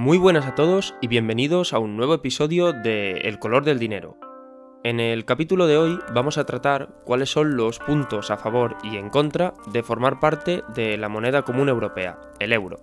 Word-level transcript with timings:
Muy 0.00 0.16
buenas 0.16 0.46
a 0.46 0.54
todos 0.54 0.94
y 1.02 1.08
bienvenidos 1.08 1.74
a 1.74 1.78
un 1.78 1.94
nuevo 1.98 2.14
episodio 2.14 2.72
de 2.72 3.18
El 3.18 3.38
color 3.38 3.64
del 3.66 3.78
dinero. 3.78 4.16
En 4.82 4.98
el 4.98 5.26
capítulo 5.26 5.66
de 5.66 5.76
hoy 5.76 5.98
vamos 6.14 6.38
a 6.38 6.46
tratar 6.46 7.02
cuáles 7.04 7.28
son 7.28 7.54
los 7.54 7.78
puntos 7.80 8.30
a 8.30 8.38
favor 8.38 8.78
y 8.82 8.96
en 8.96 9.10
contra 9.10 9.52
de 9.70 9.82
formar 9.82 10.18
parte 10.18 10.62
de 10.74 10.96
la 10.96 11.10
moneda 11.10 11.42
común 11.42 11.68
europea, 11.68 12.18
el 12.38 12.54
euro. 12.54 12.82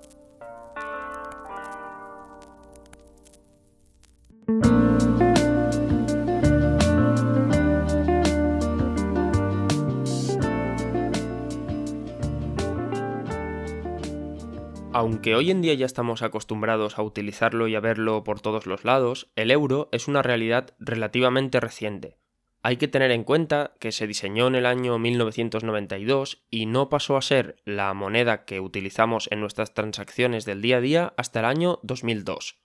Aunque 15.08 15.36
hoy 15.36 15.52
en 15.52 15.62
día 15.62 15.74
ya 15.74 15.86
estamos 15.86 16.22
acostumbrados 16.22 17.00
a 17.00 17.02
utilizarlo 17.02 17.70
y 17.70 17.76
a 17.76 17.80
verlo 17.80 18.26
por 18.26 18.42
todos 18.42 18.66
los 18.66 18.84
lados, 18.84 19.32
el 19.38 19.52
euro 19.52 19.88
es 19.94 20.10
una 20.10 20.22
realidad 20.22 20.76
relativamente 20.80 21.62
reciente. 21.62 22.18
Hay 22.62 22.76
que 22.76 22.90
tener 22.90 23.12
en 23.12 23.24
cuenta 23.24 23.72
que 23.80 23.94
se 23.94 24.06
diseñó 24.06 24.48
en 24.48 24.56
el 24.56 24.66
año 24.66 25.00
1992 25.00 26.44
y 26.52 26.66
no 26.66 26.90
pasó 26.90 27.16
a 27.16 27.22
ser 27.22 27.56
la 27.64 27.94
moneda 27.94 28.44
que 28.44 28.60
utilizamos 28.60 29.30
en 29.32 29.40
nuestras 29.40 29.74
transacciones 29.74 30.44
del 30.44 30.62
día 30.62 30.76
a 30.76 30.82
día 30.82 31.14
hasta 31.16 31.40
el 31.40 31.46
año 31.46 31.80
2002. 31.84 32.58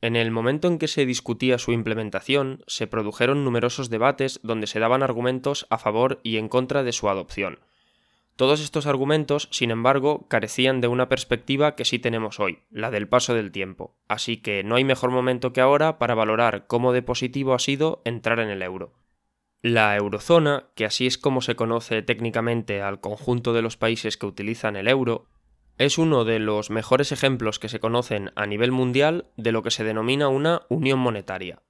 En 0.00 0.16
el 0.16 0.32
momento 0.32 0.66
en 0.66 0.78
que 0.78 0.88
se 0.88 1.06
discutía 1.06 1.58
su 1.58 1.70
implementación, 1.70 2.64
se 2.66 2.88
produjeron 2.88 3.44
numerosos 3.44 3.88
debates 3.88 4.40
donde 4.42 4.66
se 4.66 4.80
daban 4.80 5.04
argumentos 5.04 5.68
a 5.70 5.78
favor 5.78 6.18
y 6.24 6.38
en 6.38 6.48
contra 6.48 6.82
de 6.82 6.90
su 6.90 7.08
adopción, 7.08 7.60
todos 8.36 8.60
estos 8.60 8.86
argumentos, 8.86 9.48
sin 9.52 9.70
embargo, 9.70 10.26
carecían 10.28 10.80
de 10.80 10.88
una 10.88 11.08
perspectiva 11.08 11.76
que 11.76 11.84
sí 11.84 11.98
tenemos 11.98 12.40
hoy, 12.40 12.60
la 12.70 12.90
del 12.90 13.08
paso 13.08 13.34
del 13.34 13.52
tiempo, 13.52 13.94
así 14.08 14.38
que 14.38 14.64
no 14.64 14.74
hay 14.74 14.84
mejor 14.84 15.10
momento 15.10 15.52
que 15.52 15.60
ahora 15.60 15.98
para 15.98 16.14
valorar 16.14 16.66
cómo 16.66 16.92
de 16.92 17.02
positivo 17.02 17.54
ha 17.54 17.58
sido 17.58 18.02
entrar 18.04 18.40
en 18.40 18.50
el 18.50 18.62
euro. 18.62 18.92
La 19.62 19.96
eurozona, 19.96 20.66
que 20.74 20.84
así 20.84 21.06
es 21.06 21.16
como 21.16 21.40
se 21.40 21.54
conoce 21.54 22.02
técnicamente 22.02 22.82
al 22.82 23.00
conjunto 23.00 23.52
de 23.52 23.62
los 23.62 23.76
países 23.76 24.16
que 24.16 24.26
utilizan 24.26 24.76
el 24.76 24.88
euro, 24.88 25.26
es 25.78 25.96
uno 25.98 26.24
de 26.24 26.38
los 26.38 26.70
mejores 26.70 27.12
ejemplos 27.12 27.58
que 27.58 27.68
se 27.68 27.80
conocen 27.80 28.30
a 28.36 28.46
nivel 28.46 28.72
mundial 28.72 29.30
de 29.36 29.52
lo 29.52 29.62
que 29.62 29.70
se 29.70 29.84
denomina 29.84 30.28
una 30.28 30.62
unión 30.68 30.98
monetaria. 30.98 31.62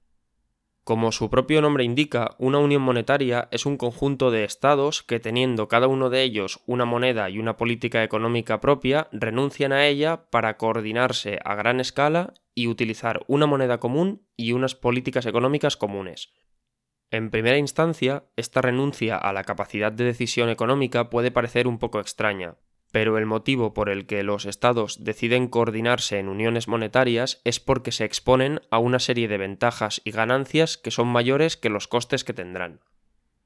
Como 0.85 1.11
su 1.11 1.31
propio 1.31 1.63
nombre 1.63 1.83
indica, 1.83 2.35
una 2.37 2.59
unión 2.59 2.83
monetaria 2.83 3.47
es 3.49 3.65
un 3.65 3.75
conjunto 3.75 4.29
de 4.29 4.43
estados 4.43 5.01
que 5.01 5.19
teniendo 5.19 5.67
cada 5.67 5.87
uno 5.87 6.11
de 6.11 6.21
ellos 6.21 6.61
una 6.67 6.85
moneda 6.85 7.27
y 7.31 7.39
una 7.39 7.57
política 7.57 8.03
económica 8.03 8.61
propia, 8.61 9.07
renuncian 9.11 9.73
a 9.73 9.87
ella 9.87 10.29
para 10.29 10.57
coordinarse 10.57 11.39
a 11.43 11.55
gran 11.55 11.79
escala 11.79 12.35
y 12.53 12.67
utilizar 12.67 13.25
una 13.27 13.47
moneda 13.47 13.79
común 13.79 14.27
y 14.37 14.51
unas 14.51 14.75
políticas 14.75 15.25
económicas 15.25 15.75
comunes. 15.75 16.33
En 17.09 17.31
primera 17.31 17.57
instancia, 17.57 18.25
esta 18.35 18.61
renuncia 18.61 19.17
a 19.17 19.33
la 19.33 19.43
capacidad 19.43 19.91
de 19.91 20.03
decisión 20.03 20.49
económica 20.49 21.09
puede 21.09 21.31
parecer 21.31 21.67
un 21.67 21.79
poco 21.79 21.99
extraña, 21.99 22.57
pero 22.95 23.17
el 23.17 23.25
motivo 23.25 23.73
por 23.73 23.89
el 23.89 24.05
que 24.05 24.23
los 24.23 24.45
estados 24.45 25.03
deciden 25.03 25.49
coordinarse 25.49 26.17
en 26.17 26.29
uniones 26.29 26.69
monetarias 26.69 27.41
es 27.43 27.59
porque 27.59 27.91
se 27.91 28.05
exponen 28.05 28.61
a 28.71 28.79
una 28.79 28.99
serie 28.99 29.27
de 29.27 29.37
ventajas 29.37 29.99
y 30.05 30.11
ganancias 30.11 30.77
que 30.77 30.91
son 30.91 31.09
mayores 31.09 31.57
que 31.57 31.67
los 31.67 31.89
costes 31.89 32.23
que 32.23 32.31
tendrán. 32.31 32.79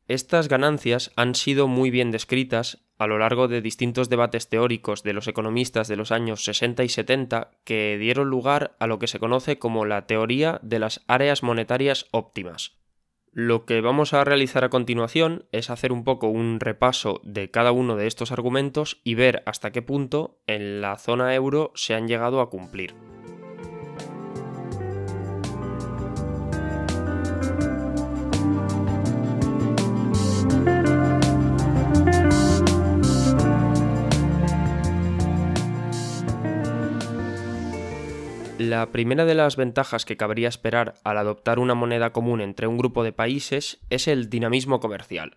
Estas 0.07 0.49
ganancias 0.49 1.11
han 1.15 1.33
sido 1.33 1.67
muy 1.67 1.89
bien 1.89 2.11
descritas 2.11 2.85
a 2.99 3.07
lo 3.07 3.17
largo 3.17 3.47
de 3.47 3.63
distintos 3.63 4.07
debates 4.07 4.49
teóricos 4.49 5.01
de 5.01 5.13
los 5.13 5.27
economistas 5.27 5.87
de 5.87 5.95
los 5.95 6.11
años 6.11 6.43
60 6.43 6.83
y 6.83 6.89
70 6.89 7.49
que 7.63 7.97
dieron 7.99 8.29
lugar 8.29 8.75
a 8.77 8.85
lo 8.85 8.99
que 8.99 9.07
se 9.07 9.17
conoce 9.17 9.57
como 9.57 9.83
la 9.83 10.05
teoría 10.05 10.59
de 10.61 10.77
las 10.77 11.03
áreas 11.07 11.41
monetarias 11.41 12.05
óptimas. 12.11 12.77
Lo 13.41 13.63
que 13.63 13.79
vamos 13.79 14.13
a 14.13 14.25
realizar 14.25 14.65
a 14.65 14.69
continuación 14.69 15.45
es 15.53 15.69
hacer 15.69 15.93
un 15.93 16.03
poco 16.03 16.27
un 16.27 16.59
repaso 16.59 17.21
de 17.23 17.49
cada 17.49 17.71
uno 17.71 17.95
de 17.95 18.05
estos 18.05 18.33
argumentos 18.33 18.99
y 19.05 19.15
ver 19.15 19.43
hasta 19.45 19.71
qué 19.71 19.81
punto 19.81 20.41
en 20.45 20.81
la 20.81 20.97
zona 20.97 21.33
euro 21.33 21.71
se 21.73 21.95
han 21.95 22.09
llegado 22.09 22.41
a 22.41 22.49
cumplir. 22.49 22.93
La 38.79 38.93
primera 38.93 39.25
de 39.25 39.35
las 39.35 39.57
ventajas 39.57 40.05
que 40.05 40.15
cabría 40.15 40.47
esperar 40.47 40.93
al 41.03 41.17
adoptar 41.17 41.59
una 41.59 41.75
moneda 41.75 42.13
común 42.13 42.39
entre 42.39 42.65
un 42.65 42.77
grupo 42.77 43.03
de 43.03 43.11
países 43.11 43.81
es 43.89 44.07
el 44.07 44.29
dinamismo 44.29 44.79
comercial. 44.79 45.35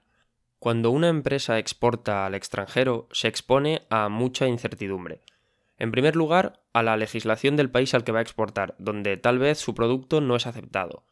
Cuando 0.61 0.93
una 0.93 1.09
empresa 1.09 1.59
exporta 1.59 2.25
al 2.25 2.37
extranjero, 2.37 3.09
se 3.11 3.27
expone 3.27 3.83
a 3.91 4.09
mucha 4.09 4.47
incertidumbre. 4.47 5.23
En 5.77 5.91
primer 5.91 6.15
lugar, 6.15 6.63
a 6.73 6.85
la 6.85 6.97
legislación 6.97 7.57
del 7.57 7.69
país 7.69 7.95
al 7.95 8.05
que 8.05 8.13
va 8.13 8.21
a 8.21 8.23
exportar, 8.23 8.77
donde 8.79 9.17
tal 9.17 9.41
vez 9.41 9.59
su 9.59 9.75
producto 9.75 10.21
no 10.21 10.37
es 10.37 10.47
aceptado. 10.47 11.05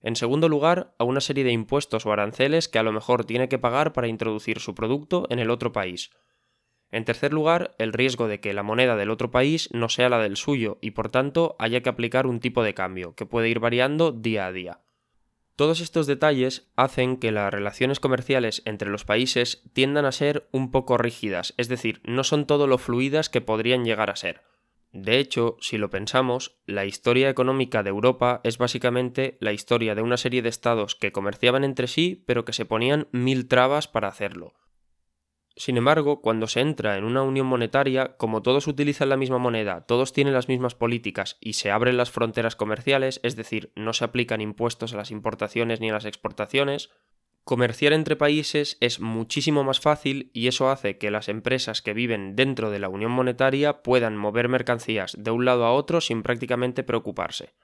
En 0.00 0.16
segundo 0.16 0.48
lugar, 0.48 0.94
a 0.98 1.04
una 1.04 1.20
serie 1.20 1.44
de 1.44 1.52
impuestos 1.52 2.06
o 2.06 2.12
aranceles 2.12 2.68
que 2.68 2.78
a 2.78 2.84
lo 2.84 2.92
mejor 2.92 3.26
tiene 3.26 3.50
que 3.50 3.58
pagar 3.58 3.92
para 3.92 4.08
introducir 4.08 4.60
su 4.60 4.74
producto 4.74 5.26
en 5.28 5.40
el 5.40 5.50
otro 5.50 5.72
país, 5.72 6.10
en 6.92 7.04
tercer 7.04 7.32
lugar, 7.32 7.74
el 7.78 7.92
riesgo 7.92 8.28
de 8.28 8.40
que 8.40 8.54
la 8.54 8.62
moneda 8.62 8.96
del 8.96 9.10
otro 9.10 9.30
país 9.30 9.68
no 9.72 9.88
sea 9.88 10.08
la 10.08 10.18
del 10.18 10.36
suyo 10.36 10.78
y 10.80 10.92
por 10.92 11.08
tanto 11.10 11.56
haya 11.58 11.82
que 11.82 11.88
aplicar 11.88 12.26
un 12.26 12.40
tipo 12.40 12.62
de 12.62 12.74
cambio, 12.74 13.14
que 13.14 13.26
puede 13.26 13.48
ir 13.48 13.58
variando 13.58 14.12
día 14.12 14.46
a 14.46 14.52
día. 14.52 14.80
Todos 15.56 15.80
estos 15.80 16.06
detalles 16.06 16.70
hacen 16.76 17.16
que 17.16 17.32
las 17.32 17.52
relaciones 17.52 17.98
comerciales 17.98 18.60
entre 18.66 18.90
los 18.90 19.04
países 19.04 19.62
tiendan 19.72 20.04
a 20.04 20.12
ser 20.12 20.48
un 20.52 20.70
poco 20.70 20.98
rígidas, 20.98 21.54
es 21.56 21.68
decir, 21.68 22.02
no 22.04 22.24
son 22.24 22.46
todo 22.46 22.66
lo 22.66 22.76
fluidas 22.76 23.30
que 23.30 23.40
podrían 23.40 23.84
llegar 23.84 24.10
a 24.10 24.16
ser. 24.16 24.42
De 24.92 25.18
hecho, 25.18 25.56
si 25.60 25.78
lo 25.78 25.90
pensamos, 25.90 26.58
la 26.66 26.84
historia 26.84 27.28
económica 27.28 27.82
de 27.82 27.90
Europa 27.90 28.40
es 28.44 28.58
básicamente 28.58 29.36
la 29.40 29.52
historia 29.52 29.94
de 29.94 30.02
una 30.02 30.16
serie 30.16 30.42
de 30.42 30.48
estados 30.50 30.94
que 30.94 31.12
comerciaban 31.12 31.64
entre 31.64 31.86
sí, 31.86 32.22
pero 32.26 32.44
que 32.44 32.52
se 32.52 32.64
ponían 32.64 33.08
mil 33.12 33.48
trabas 33.48 33.88
para 33.88 34.08
hacerlo. 34.08 34.54
Sin 35.58 35.78
embargo, 35.78 36.20
cuando 36.20 36.48
se 36.48 36.60
entra 36.60 36.98
en 36.98 37.04
una 37.04 37.22
unión 37.22 37.46
monetaria, 37.46 38.16
como 38.18 38.42
todos 38.42 38.66
utilizan 38.66 39.08
la 39.08 39.16
misma 39.16 39.38
moneda, 39.38 39.86
todos 39.86 40.12
tienen 40.12 40.34
las 40.34 40.48
mismas 40.48 40.74
políticas 40.74 41.38
y 41.40 41.54
se 41.54 41.70
abren 41.70 41.96
las 41.96 42.10
fronteras 42.10 42.56
comerciales, 42.56 43.20
es 43.22 43.36
decir, 43.36 43.72
no 43.74 43.94
se 43.94 44.04
aplican 44.04 44.42
impuestos 44.42 44.92
a 44.92 44.98
las 44.98 45.10
importaciones 45.10 45.80
ni 45.80 45.88
a 45.88 45.94
las 45.94 46.04
exportaciones, 46.04 46.90
comerciar 47.44 47.94
entre 47.94 48.16
países 48.16 48.76
es 48.80 49.00
muchísimo 49.00 49.64
más 49.64 49.80
fácil 49.80 50.30
y 50.34 50.48
eso 50.48 50.68
hace 50.68 50.98
que 50.98 51.10
las 51.10 51.30
empresas 51.30 51.80
que 51.80 51.94
viven 51.94 52.36
dentro 52.36 52.70
de 52.70 52.78
la 52.78 52.90
unión 52.90 53.12
monetaria 53.12 53.82
puedan 53.82 54.14
mover 54.14 54.50
mercancías 54.50 55.16
de 55.16 55.30
un 55.30 55.46
lado 55.46 55.64
a 55.64 55.72
otro 55.72 56.02
sin 56.02 56.22
prácticamente 56.22 56.82
preocuparse. 56.82 57.54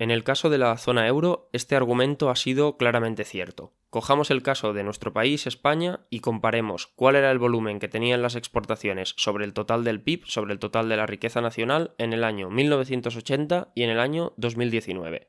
En 0.00 0.10
el 0.10 0.24
caso 0.24 0.48
de 0.48 0.56
la 0.56 0.78
zona 0.78 1.06
euro, 1.06 1.50
este 1.52 1.76
argumento 1.76 2.30
ha 2.30 2.36
sido 2.36 2.78
claramente 2.78 3.22
cierto. 3.22 3.74
Cojamos 3.90 4.30
el 4.30 4.42
caso 4.42 4.72
de 4.72 4.82
nuestro 4.82 5.12
país, 5.12 5.46
España, 5.46 6.06
y 6.08 6.20
comparemos 6.20 6.86
cuál 6.86 7.16
era 7.16 7.30
el 7.30 7.38
volumen 7.38 7.78
que 7.78 7.88
tenían 7.88 8.22
las 8.22 8.34
exportaciones 8.34 9.12
sobre 9.18 9.44
el 9.44 9.52
total 9.52 9.84
del 9.84 10.00
PIB, 10.00 10.24
sobre 10.24 10.54
el 10.54 10.58
total 10.58 10.88
de 10.88 10.96
la 10.96 11.04
riqueza 11.04 11.42
nacional, 11.42 11.92
en 11.98 12.14
el 12.14 12.24
año 12.24 12.48
1980 12.48 13.72
y 13.74 13.82
en 13.82 13.90
el 13.90 14.00
año 14.00 14.32
2019. 14.38 15.28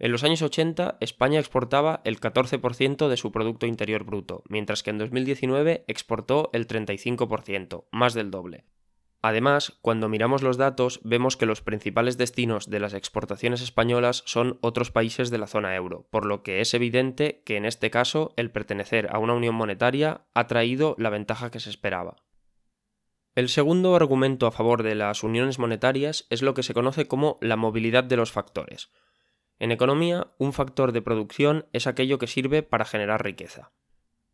En 0.00 0.10
los 0.10 0.24
años 0.24 0.42
80, 0.42 0.96
España 0.98 1.38
exportaba 1.38 2.00
el 2.04 2.18
14% 2.18 3.06
de 3.06 3.16
su 3.16 3.30
Producto 3.30 3.66
Interior 3.66 4.02
Bruto, 4.02 4.42
mientras 4.48 4.82
que 4.82 4.90
en 4.90 4.98
2019 4.98 5.84
exportó 5.86 6.50
el 6.54 6.66
35%, 6.66 7.84
más 7.92 8.14
del 8.14 8.32
doble. 8.32 8.64
Además, 9.24 9.78
cuando 9.82 10.08
miramos 10.08 10.42
los 10.42 10.56
datos, 10.56 11.00
vemos 11.04 11.36
que 11.36 11.46
los 11.46 11.62
principales 11.62 12.18
destinos 12.18 12.68
de 12.68 12.80
las 12.80 12.92
exportaciones 12.92 13.62
españolas 13.62 14.24
son 14.26 14.58
otros 14.62 14.90
países 14.90 15.30
de 15.30 15.38
la 15.38 15.46
zona 15.46 15.76
euro, 15.76 16.08
por 16.10 16.26
lo 16.26 16.42
que 16.42 16.60
es 16.60 16.74
evidente 16.74 17.40
que 17.46 17.56
en 17.56 17.64
este 17.64 17.88
caso 17.88 18.34
el 18.36 18.50
pertenecer 18.50 19.08
a 19.14 19.20
una 19.20 19.34
unión 19.34 19.54
monetaria 19.54 20.26
ha 20.34 20.48
traído 20.48 20.96
la 20.98 21.08
ventaja 21.08 21.52
que 21.52 21.60
se 21.60 21.70
esperaba. 21.70 22.16
El 23.36 23.48
segundo 23.48 23.94
argumento 23.94 24.48
a 24.48 24.52
favor 24.52 24.82
de 24.82 24.96
las 24.96 25.22
uniones 25.22 25.60
monetarias 25.60 26.26
es 26.28 26.42
lo 26.42 26.52
que 26.52 26.64
se 26.64 26.74
conoce 26.74 27.06
como 27.06 27.38
la 27.40 27.56
movilidad 27.56 28.02
de 28.02 28.16
los 28.16 28.32
factores. 28.32 28.90
En 29.60 29.70
economía, 29.70 30.32
un 30.38 30.52
factor 30.52 30.90
de 30.90 31.00
producción 31.00 31.66
es 31.72 31.86
aquello 31.86 32.18
que 32.18 32.26
sirve 32.26 32.64
para 32.64 32.84
generar 32.84 33.22
riqueza. 33.22 33.70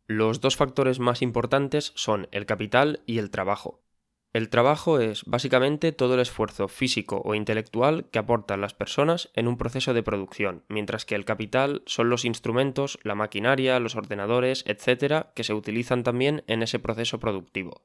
Los 0.07 0.41
dos 0.41 0.55
factores 0.55 0.99
más 0.99 1.21
importantes 1.21 1.93
son 1.95 2.27
el 2.31 2.47
capital 2.47 3.03
y 3.05 3.19
el 3.19 3.29
trabajo, 3.29 3.83
el 4.31 4.49
trabajo 4.49 4.99
es 4.99 5.23
básicamente 5.25 5.91
todo 5.91 6.13
el 6.13 6.19
esfuerzo 6.19 6.67
físico 6.67 7.21
o 7.25 7.33
intelectual 7.33 8.09
que 8.11 8.19
aportan 8.19 8.61
las 8.61 8.75
personas 8.75 9.31
en 9.33 9.47
un 9.47 9.57
proceso 9.57 9.95
de 9.95 10.03
producción, 10.03 10.63
mientras 10.69 11.05
que 11.05 11.15
el 11.15 11.25
capital 11.25 11.81
son 11.87 12.09
los 12.09 12.25
instrumentos, 12.25 12.99
la 13.01 13.15
maquinaria, 13.15 13.79
los 13.79 13.95
ordenadores, 13.95 14.63
etc., 14.67 15.27
que 15.33 15.43
se 15.43 15.53
utilizan 15.53 16.03
también 16.03 16.43
en 16.45 16.61
ese 16.61 16.77
proceso 16.77 17.19
productivo. 17.19 17.81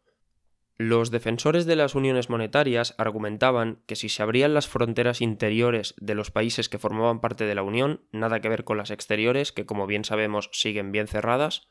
Los 0.77 1.11
defensores 1.11 1.67
de 1.67 1.77
las 1.77 1.95
uniones 1.95 2.29
monetarias 2.29 2.95
argumentaban 2.99 3.79
que 3.87 3.97
si 3.97 4.09
se 4.09 4.23
abrían 4.23 4.55
las 4.55 4.67
fronteras 4.67 5.21
interiores 5.21 5.95
de 5.99 6.17
los 6.17 6.31
países 6.31 6.69
que 6.69 6.81
formaban 6.81 7.21
parte 7.21 7.45
de 7.45 7.55
la 7.55 7.63
Unión, 7.63 8.03
nada 8.11 8.41
que 8.41 8.49
ver 8.49 8.65
con 8.65 8.77
las 8.77 8.91
exteriores, 8.91 9.53
que 9.53 9.67
como 9.67 9.87
bien 9.87 10.05
sabemos 10.05 10.51
siguen 10.53 10.91
bien 10.91 11.07
cerradas, 11.07 11.69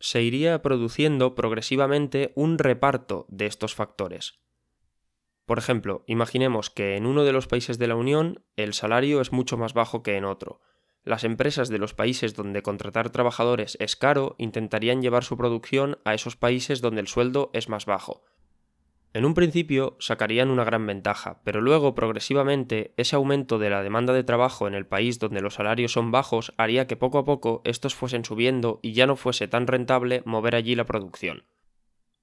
se 0.00 0.22
iría 0.22 0.62
produciendo 0.62 1.34
progresivamente 1.34 2.32
un 2.34 2.58
reparto 2.58 3.26
de 3.28 3.46
estos 3.46 3.74
factores. 3.74 4.40
Por 5.46 5.58
ejemplo, 5.58 6.04
imaginemos 6.06 6.70
que 6.70 6.96
en 6.96 7.06
uno 7.06 7.24
de 7.24 7.32
los 7.32 7.46
países 7.46 7.78
de 7.78 7.86
la 7.86 7.96
Unión 7.96 8.44
el 8.56 8.72
salario 8.72 9.20
es 9.20 9.32
mucho 9.32 9.56
más 9.56 9.74
bajo 9.74 10.02
que 10.02 10.16
en 10.16 10.24
otro. 10.24 10.60
Las 11.02 11.24
empresas 11.24 11.68
de 11.68 11.78
los 11.78 11.92
países 11.92 12.34
donde 12.34 12.62
contratar 12.62 13.10
trabajadores 13.10 13.76
es 13.78 13.94
caro 13.94 14.36
intentarían 14.38 15.02
llevar 15.02 15.22
su 15.22 15.36
producción 15.36 15.98
a 16.04 16.14
esos 16.14 16.36
países 16.36 16.80
donde 16.80 17.02
el 17.02 17.08
sueldo 17.08 17.50
es 17.52 17.68
más 17.68 17.84
bajo, 17.84 18.24
en 19.14 19.24
un 19.24 19.34
principio 19.34 19.96
sacarían 20.00 20.50
una 20.50 20.64
gran 20.64 20.84
ventaja, 20.86 21.40
pero 21.44 21.60
luego 21.60 21.94
progresivamente 21.94 22.92
ese 22.96 23.14
aumento 23.14 23.60
de 23.60 23.70
la 23.70 23.84
demanda 23.84 24.12
de 24.12 24.24
trabajo 24.24 24.66
en 24.66 24.74
el 24.74 24.86
país 24.86 25.20
donde 25.20 25.40
los 25.40 25.54
salarios 25.54 25.92
son 25.92 26.10
bajos 26.10 26.52
haría 26.56 26.88
que 26.88 26.96
poco 26.96 27.18
a 27.18 27.24
poco 27.24 27.62
estos 27.64 27.94
fuesen 27.94 28.24
subiendo 28.24 28.80
y 28.82 28.92
ya 28.92 29.06
no 29.06 29.14
fuese 29.14 29.46
tan 29.46 29.68
rentable 29.68 30.22
mover 30.24 30.56
allí 30.56 30.74
la 30.74 30.84
producción. 30.84 31.44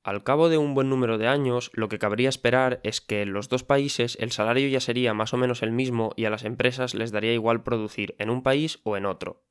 Al 0.03 0.23
cabo 0.23 0.49
de 0.49 0.57
un 0.57 0.73
buen 0.73 0.89
número 0.89 1.17
de 1.17 1.27
años, 1.27 1.71
lo 1.73 1.87
que 1.87 1.99
cabría 1.99 2.27
esperar 2.27 2.81
es 2.83 2.99
que 2.99 3.21
en 3.21 3.31
los 3.31 3.47
dos 3.47 3.63
países 3.63 4.17
el 4.19 4.31
salario 4.31 4.67
ya 4.67 4.81
sería 4.81 5.13
más 5.13 5.33
o 5.33 5.37
menos 5.37 5.63
el 5.63 5.71
mismo 5.71 6.11
y 6.17 6.25
a 6.25 6.29
las 6.29 6.43
empresas 6.43 6.93
les 6.93 7.11
daría 7.11 7.33
igual 7.33 7.63
producir 7.63 8.15
en 8.17 8.29
un 8.29 8.43
país 8.43 8.79
o 8.83 8.97
en 8.97 9.05
otro. 9.05 9.43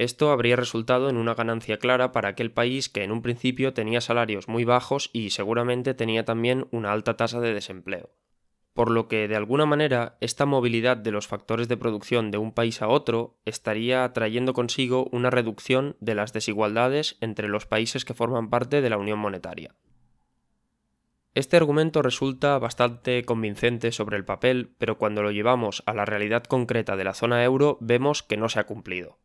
Esto 0.00 0.30
habría 0.30 0.56
resultado 0.56 1.10
en 1.10 1.18
una 1.18 1.34
ganancia 1.34 1.76
clara 1.76 2.10
para 2.10 2.30
aquel 2.30 2.50
país 2.50 2.88
que 2.88 3.04
en 3.04 3.12
un 3.12 3.20
principio 3.20 3.74
tenía 3.74 4.00
salarios 4.00 4.48
muy 4.48 4.64
bajos 4.64 5.10
y 5.12 5.28
seguramente 5.28 5.92
tenía 5.92 6.24
también 6.24 6.66
una 6.70 6.92
alta 6.92 7.18
tasa 7.18 7.38
de 7.38 7.52
desempleo. 7.52 8.08
Por 8.72 8.90
lo 8.90 9.08
que, 9.08 9.28
de 9.28 9.36
alguna 9.36 9.66
manera, 9.66 10.16
esta 10.22 10.46
movilidad 10.46 10.96
de 10.96 11.10
los 11.10 11.26
factores 11.26 11.68
de 11.68 11.76
producción 11.76 12.30
de 12.30 12.38
un 12.38 12.52
país 12.52 12.80
a 12.80 12.88
otro 12.88 13.36
estaría 13.44 14.10
trayendo 14.14 14.54
consigo 14.54 15.06
una 15.12 15.28
reducción 15.28 15.96
de 16.00 16.14
las 16.14 16.32
desigualdades 16.32 17.18
entre 17.20 17.48
los 17.48 17.66
países 17.66 18.06
que 18.06 18.14
forman 18.14 18.48
parte 18.48 18.80
de 18.80 18.88
la 18.88 18.96
Unión 18.96 19.18
Monetaria. 19.18 19.74
Este 21.34 21.58
argumento 21.58 22.00
resulta 22.00 22.58
bastante 22.58 23.22
convincente 23.26 23.92
sobre 23.92 24.16
el 24.16 24.24
papel, 24.24 24.74
pero 24.78 24.96
cuando 24.96 25.22
lo 25.22 25.30
llevamos 25.30 25.82
a 25.84 25.92
la 25.92 26.06
realidad 26.06 26.44
concreta 26.44 26.96
de 26.96 27.04
la 27.04 27.12
zona 27.12 27.44
euro 27.44 27.76
vemos 27.82 28.22
que 28.22 28.38
no 28.38 28.48
se 28.48 28.60
ha 28.60 28.64
cumplido. 28.64 29.18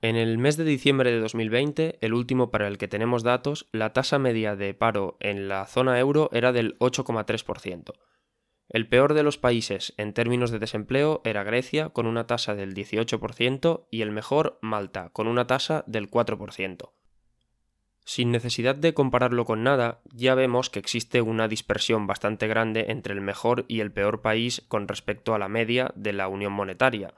En 0.00 0.14
el 0.14 0.38
mes 0.38 0.56
de 0.56 0.62
diciembre 0.62 1.10
de 1.10 1.18
2020, 1.18 1.98
el 2.00 2.14
último 2.14 2.52
para 2.52 2.68
el 2.68 2.78
que 2.78 2.86
tenemos 2.86 3.24
datos, 3.24 3.68
la 3.72 3.92
tasa 3.92 4.20
media 4.20 4.54
de 4.54 4.72
paro 4.72 5.16
en 5.18 5.48
la 5.48 5.66
zona 5.66 5.98
euro 5.98 6.30
era 6.32 6.52
del 6.52 6.78
8,3%. 6.78 7.94
El 8.68 8.88
peor 8.88 9.14
de 9.14 9.24
los 9.24 9.38
países 9.38 9.94
en 9.96 10.12
términos 10.12 10.52
de 10.52 10.60
desempleo 10.60 11.20
era 11.24 11.42
Grecia, 11.42 11.88
con 11.88 12.06
una 12.06 12.28
tasa 12.28 12.54
del 12.54 12.74
18%, 12.74 13.88
y 13.90 14.02
el 14.02 14.12
mejor 14.12 14.58
Malta, 14.62 15.08
con 15.08 15.26
una 15.26 15.48
tasa 15.48 15.82
del 15.88 16.08
4%. 16.08 16.92
Sin 18.04 18.30
necesidad 18.30 18.76
de 18.76 18.94
compararlo 18.94 19.44
con 19.44 19.64
nada, 19.64 20.00
ya 20.12 20.36
vemos 20.36 20.70
que 20.70 20.78
existe 20.78 21.22
una 21.22 21.48
dispersión 21.48 22.06
bastante 22.06 22.46
grande 22.46 22.86
entre 22.88 23.14
el 23.14 23.20
mejor 23.20 23.64
y 23.66 23.80
el 23.80 23.90
peor 23.90 24.22
país 24.22 24.62
con 24.68 24.86
respecto 24.86 25.34
a 25.34 25.38
la 25.38 25.48
media 25.48 25.92
de 25.96 26.12
la 26.12 26.28
Unión 26.28 26.52
Monetaria, 26.52 27.14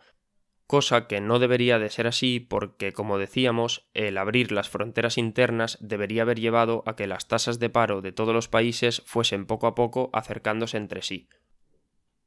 cosa 0.71 1.09
que 1.09 1.21
no 1.21 1.41
debería 1.41 1.81
de 1.81 1.91
ser 1.91 2.07
así 2.07 2.39
porque, 2.39 2.93
como 2.93 3.19
decíamos, 3.19 3.91
el 3.93 4.17
abrir 4.17 4.53
las 4.53 4.69
fronteras 4.69 5.19
internas 5.19 5.77
debería 5.81 6.23
haber 6.23 6.39
llevado 6.39 6.85
a 6.87 6.95
que 6.95 7.09
las 7.09 7.27
tasas 7.27 7.59
de 7.59 7.71
paro 7.71 8.03
de 8.03 8.13
todos 8.13 8.33
los 8.33 8.47
países 8.47 9.03
fuesen 9.05 9.47
poco 9.47 9.67
a 9.67 9.75
poco 9.75 10.11
acercándose 10.13 10.77
entre 10.77 11.03
sí. 11.03 11.29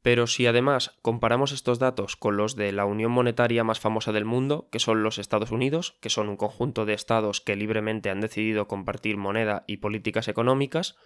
Pero 0.02 0.28
si 0.28 0.46
además 0.46 1.00
comparamos 1.02 1.54
estos 1.54 1.80
datos 1.80 2.18
con 2.18 2.36
los 2.36 2.58
de 2.58 2.74
la 2.74 2.84
unión 2.84 3.14
monetaria 3.14 3.64
más 3.64 3.80
famosa 3.80 4.12
del 4.12 4.26
mundo, 4.26 4.68
que 4.74 4.80
son 4.80 5.04
los 5.04 5.20
Estados 5.20 5.52
Unidos, 5.52 5.98
que 6.02 6.10
son 6.10 6.28
un 6.28 6.36
conjunto 6.36 6.86
de 6.86 6.96
estados 6.96 7.40
que 7.40 7.56
libremente 7.56 8.10
han 8.10 8.20
decidido 8.20 8.68
compartir 8.68 9.16
moneda 9.16 9.64
y 9.68 9.78
políticas 9.78 10.28
económicas, 10.28 10.98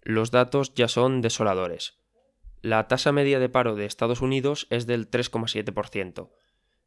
los 0.00 0.30
datos 0.30 0.72
ya 0.72 0.88
son 0.88 1.20
desoladores. 1.20 2.00
La 2.62 2.88
tasa 2.88 3.12
media 3.12 3.38
de 3.38 3.50
paro 3.50 3.74
de 3.74 3.84
Estados 3.84 4.22
Unidos 4.22 4.66
es 4.70 4.86
del 4.86 5.10
3,7%, 5.10 6.30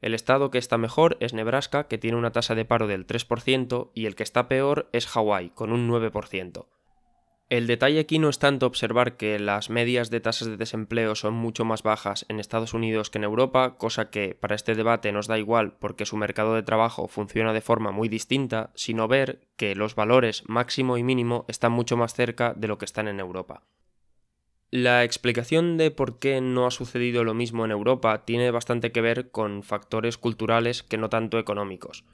el 0.03 0.13
estado 0.13 0.51
que 0.51 0.57
está 0.57 0.77
mejor 0.77 1.17
es 1.21 1.33
Nebraska, 1.33 1.87
que 1.87 1.97
tiene 1.97 2.17
una 2.17 2.31
tasa 2.31 2.55
de 2.55 2.65
paro 2.65 2.87
del 2.87 3.07
3%, 3.07 3.91
y 3.93 4.05
el 4.05 4.15
que 4.15 4.23
está 4.23 4.47
peor 4.47 4.89
es 4.91 5.07
Hawái, 5.07 5.51
con 5.51 5.71
un 5.71 5.89
9%. 5.89 6.67
El 7.49 7.67
detalle 7.67 7.99
aquí 7.99 8.19
no 8.19 8.29
es 8.29 8.39
tanto 8.39 8.65
observar 8.65 9.15
que 9.15 9.37
las 9.39 9.69
medias 9.69 10.09
de 10.09 10.19
tasas 10.19 10.47
de 10.47 10.57
desempleo 10.57 11.13
son 11.15 11.33
mucho 11.35 11.65
más 11.65 11.83
bajas 11.83 12.25
en 12.27 12.39
Estados 12.39 12.73
Unidos 12.73 13.09
que 13.09 13.19
en 13.19 13.25
Europa, 13.25 13.77
cosa 13.77 14.09
que 14.09 14.35
para 14.35 14.55
este 14.55 14.75
debate 14.75 15.11
nos 15.11 15.27
da 15.27 15.37
igual 15.37 15.73
porque 15.77 16.05
su 16.05 16.17
mercado 16.17 16.55
de 16.55 16.63
trabajo 16.63 17.07
funciona 17.07 17.53
de 17.53 17.61
forma 17.61 17.91
muy 17.91 18.09
distinta, 18.09 18.71
sino 18.75 19.07
ver 19.07 19.47
que 19.55 19.75
los 19.75 19.95
valores 19.95 20.43
máximo 20.47 20.97
y 20.97 21.03
mínimo 21.03 21.45
están 21.47 21.73
mucho 21.73 21.95
más 21.95 22.13
cerca 22.13 22.53
de 22.55 22.67
lo 22.67 22.77
que 22.77 22.85
están 22.85 23.07
en 23.07 23.19
Europa. 23.19 23.63
La 24.75 25.03
explicación 25.03 25.77
de 25.77 25.91
por 25.91 26.17
qué 26.17 26.41
no 26.41 26.65
ha 26.65 26.71
sucedido 26.71 27.23
lo 27.23 27.35
mismo 27.35 27.63
en 27.63 27.69
Europa 27.69 28.25
tiene 28.25 28.49
bastante 28.49 28.91
que 28.91 29.01
ver 29.01 29.29
con 29.29 29.61
factores 29.61 30.17
culturales 30.17 30.81
que 30.81 30.97
no 30.97 31.11
tanto 31.11 31.37
económicos. 31.37 32.05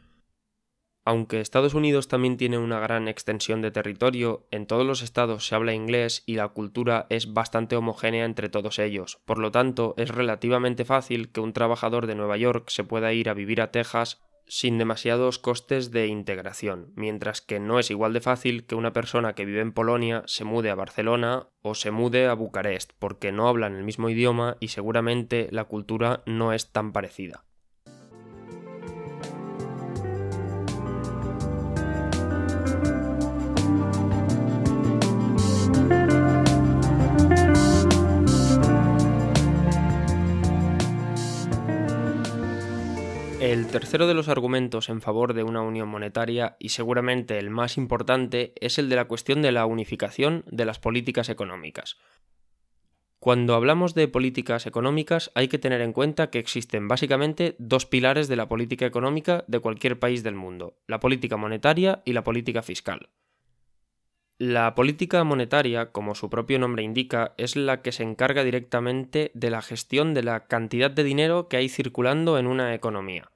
Aunque 1.06 1.40
Estados 1.40 1.74
Unidos 1.74 2.10
también 2.10 2.36
tiene 2.36 2.58
una 2.58 2.82
gran 2.82 3.08
extensión 3.08 3.62
de 3.62 3.72
territorio, 3.72 4.46
en 4.52 4.68
todos 4.68 4.86
los 4.86 5.02
estados 5.02 5.48
se 5.48 5.56
habla 5.56 5.74
inglés 5.74 6.24
y 6.26 6.36
la 6.36 6.50
cultura 6.50 7.08
es 7.10 7.34
bastante 7.34 7.78
homogénea 7.78 8.26
entre 8.26 8.50
todos 8.50 8.78
ellos, 8.78 9.22
por 9.24 9.38
lo 9.38 9.52
tanto 9.52 9.94
es 9.96 10.10
relativamente 10.10 10.84
fácil 10.84 11.32
que 11.32 11.40
un 11.40 11.54
trabajador 11.54 12.08
de 12.08 12.16
Nueva 12.16 12.36
York 12.36 12.68
se 12.68 12.84
pueda 12.84 13.14
ir 13.14 13.30
a 13.30 13.34
vivir 13.34 13.62
a 13.62 13.72
Texas 13.72 14.22
sin 14.50 14.78
demasiados 14.78 15.40
costes 15.40 15.92
de 15.92 16.07
integración, 16.07 16.92
mientras 16.96 17.40
que 17.40 17.60
no 17.60 17.80
es 17.80 17.92
igual 17.92 18.13
de 18.13 18.19
fácil 18.19 18.66
que 18.66 18.75
una 18.75 18.92
persona 18.92 19.34
que 19.34 19.46
vive 19.46 19.62
en 19.62 19.72
Polonia 19.72 20.24
se 20.25 20.44
mude 20.44 20.72
a 20.72 20.75
Barcelona 20.75 21.48
o 21.62 21.75
se 21.75 21.92
mude 21.92 22.28
a 22.28 22.34
Bucarest, 22.34 22.92
porque 23.00 23.31
no 23.31 23.48
hablan 23.48 23.75
el 23.75 23.84
mismo 23.84 24.10
idioma 24.10 24.57
y 24.60 24.69
seguramente 24.69 25.48
la 25.51 25.66
cultura 25.66 26.24
no 26.25 26.51
es 26.51 26.72
tan 26.72 26.92
parecida. 26.92 27.46
El 43.50 43.65
tercero 43.65 44.06
de 44.06 44.13
los 44.13 44.27
argumentos 44.27 44.89
en 44.89 45.01
favor 45.01 45.34
de 45.34 45.41
una 45.41 45.63
unión 45.63 45.89
monetaria, 45.89 46.56
y 46.60 46.70
seguramente 46.70 47.39
el 47.39 47.50
más 47.50 47.79
importante, 47.79 48.53
es 48.62 48.77
el 48.77 48.89
de 48.89 48.96
la 48.96 49.06
cuestión 49.06 49.41
de 49.41 49.51
la 49.51 49.65
unificación 49.65 50.44
de 50.51 50.65
las 50.65 50.77
políticas 50.77 51.29
económicas. 51.29 51.98
Cuando 53.18 53.56
hablamos 53.56 53.96
de 53.96 54.08
políticas 54.08 54.68
económicas 54.68 55.32
hay 55.34 55.48
que 55.48 55.58
tener 55.58 55.82
en 55.82 55.94
cuenta 55.94 56.29
que 56.29 56.38
existen 56.38 56.88
básicamente 56.88 57.56
dos 57.58 57.88
pilares 57.88 58.27
de 58.27 58.36
la 58.36 58.48
política 58.48 58.86
económica 58.86 59.46
de 59.48 59.60
cualquier 59.60 59.98
país 59.98 60.22
del 60.22 60.36
mundo, 60.36 60.77
la 60.86 61.00
política 61.00 61.36
monetaria 61.36 62.03
y 62.06 62.13
la 62.13 62.24
política 62.24 62.62
fiscal. 62.62 63.10
La 64.38 64.75
política 64.75 65.24
monetaria, 65.24 65.91
como 65.91 66.13
su 66.13 66.29
propio 66.29 66.60
nombre 66.60 66.84
indica, 66.84 67.34
es 67.38 67.56
la 67.56 67.82
que 67.82 67.94
se 67.94 68.03
encarga 68.03 68.44
directamente 68.44 69.32
de 69.34 69.50
la 69.50 69.63
gestión 69.63 70.13
de 70.13 70.22
la 70.22 70.46
cantidad 70.46 70.91
de 70.91 71.03
dinero 71.03 71.48
que 71.48 71.58
hay 71.58 71.68
circulando 71.68 72.38
en 72.38 72.46
una 72.46 72.75
economía. 72.75 73.32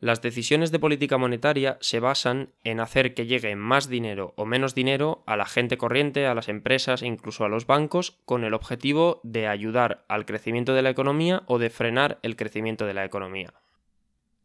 Las 0.00 0.22
decisiones 0.22 0.70
de 0.70 0.78
política 0.78 1.18
monetaria 1.18 1.76
se 1.80 1.98
basan 1.98 2.50
en 2.62 2.78
hacer 2.78 3.14
que 3.14 3.26
llegue 3.26 3.56
más 3.56 3.88
dinero 3.88 4.32
o 4.36 4.46
menos 4.46 4.76
dinero 4.76 5.24
a 5.26 5.36
la 5.36 5.44
gente 5.44 5.76
corriente, 5.76 6.26
a 6.26 6.34
las 6.34 6.48
empresas 6.48 7.02
e 7.02 7.06
incluso 7.06 7.44
a 7.44 7.48
los 7.48 7.66
bancos 7.66 8.16
con 8.24 8.44
el 8.44 8.54
objetivo 8.54 9.20
de 9.24 9.48
ayudar 9.48 10.04
al 10.06 10.24
crecimiento 10.24 10.72
de 10.72 10.82
la 10.82 10.90
economía 10.90 11.42
o 11.46 11.58
de 11.58 11.70
frenar 11.70 12.20
el 12.22 12.36
crecimiento 12.36 12.86
de 12.86 12.94
la 12.94 13.04
economía. 13.04 13.52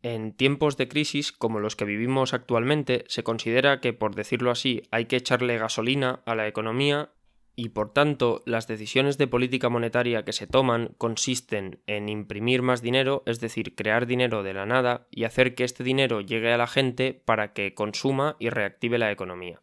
En 0.02 0.34
tiempos 0.34 0.76
de 0.76 0.88
crisis 0.88 1.32
como 1.32 1.60
los 1.60 1.76
que 1.76 1.86
vivimos 1.86 2.34
actualmente, 2.34 3.06
se 3.08 3.24
considera 3.24 3.80
que, 3.80 3.94
por 3.94 4.16
decirlo 4.16 4.50
así, 4.50 4.82
hay 4.90 5.06
que 5.06 5.16
echarle 5.16 5.58
gasolina 5.58 6.22
a 6.26 6.36
la 6.36 6.48
economía 6.48 7.12
y 7.56 7.70
por 7.70 7.94
tanto 7.94 8.42
las 8.46 8.68
decisiones 8.68 9.18
de 9.18 9.28
política 9.28 9.70
monetaria 9.70 10.26
que 10.26 10.34
se 10.34 10.48
toman 10.48 10.96
consisten 10.98 11.82
en 11.86 12.10
imprimir 12.10 12.62
más 12.62 12.82
dinero, 12.82 13.24
es 13.26 13.40
decir, 13.40 13.76
crear 13.76 14.08
dinero 14.08 14.44
de 14.44 14.54
la 14.54 14.66
nada 14.66 15.08
y 15.12 15.26
hacer 15.26 15.54
que 15.56 15.64
este 15.64 15.84
dinero 15.84 16.22
llegue 16.22 16.52
a 16.52 16.58
la 16.58 16.68
gente 16.68 17.14
para 17.14 17.54
que 17.54 17.74
consuma 17.74 18.36
y 18.40 18.50
reactive 18.50 18.98
la 18.98 19.12
economía. 19.12 19.62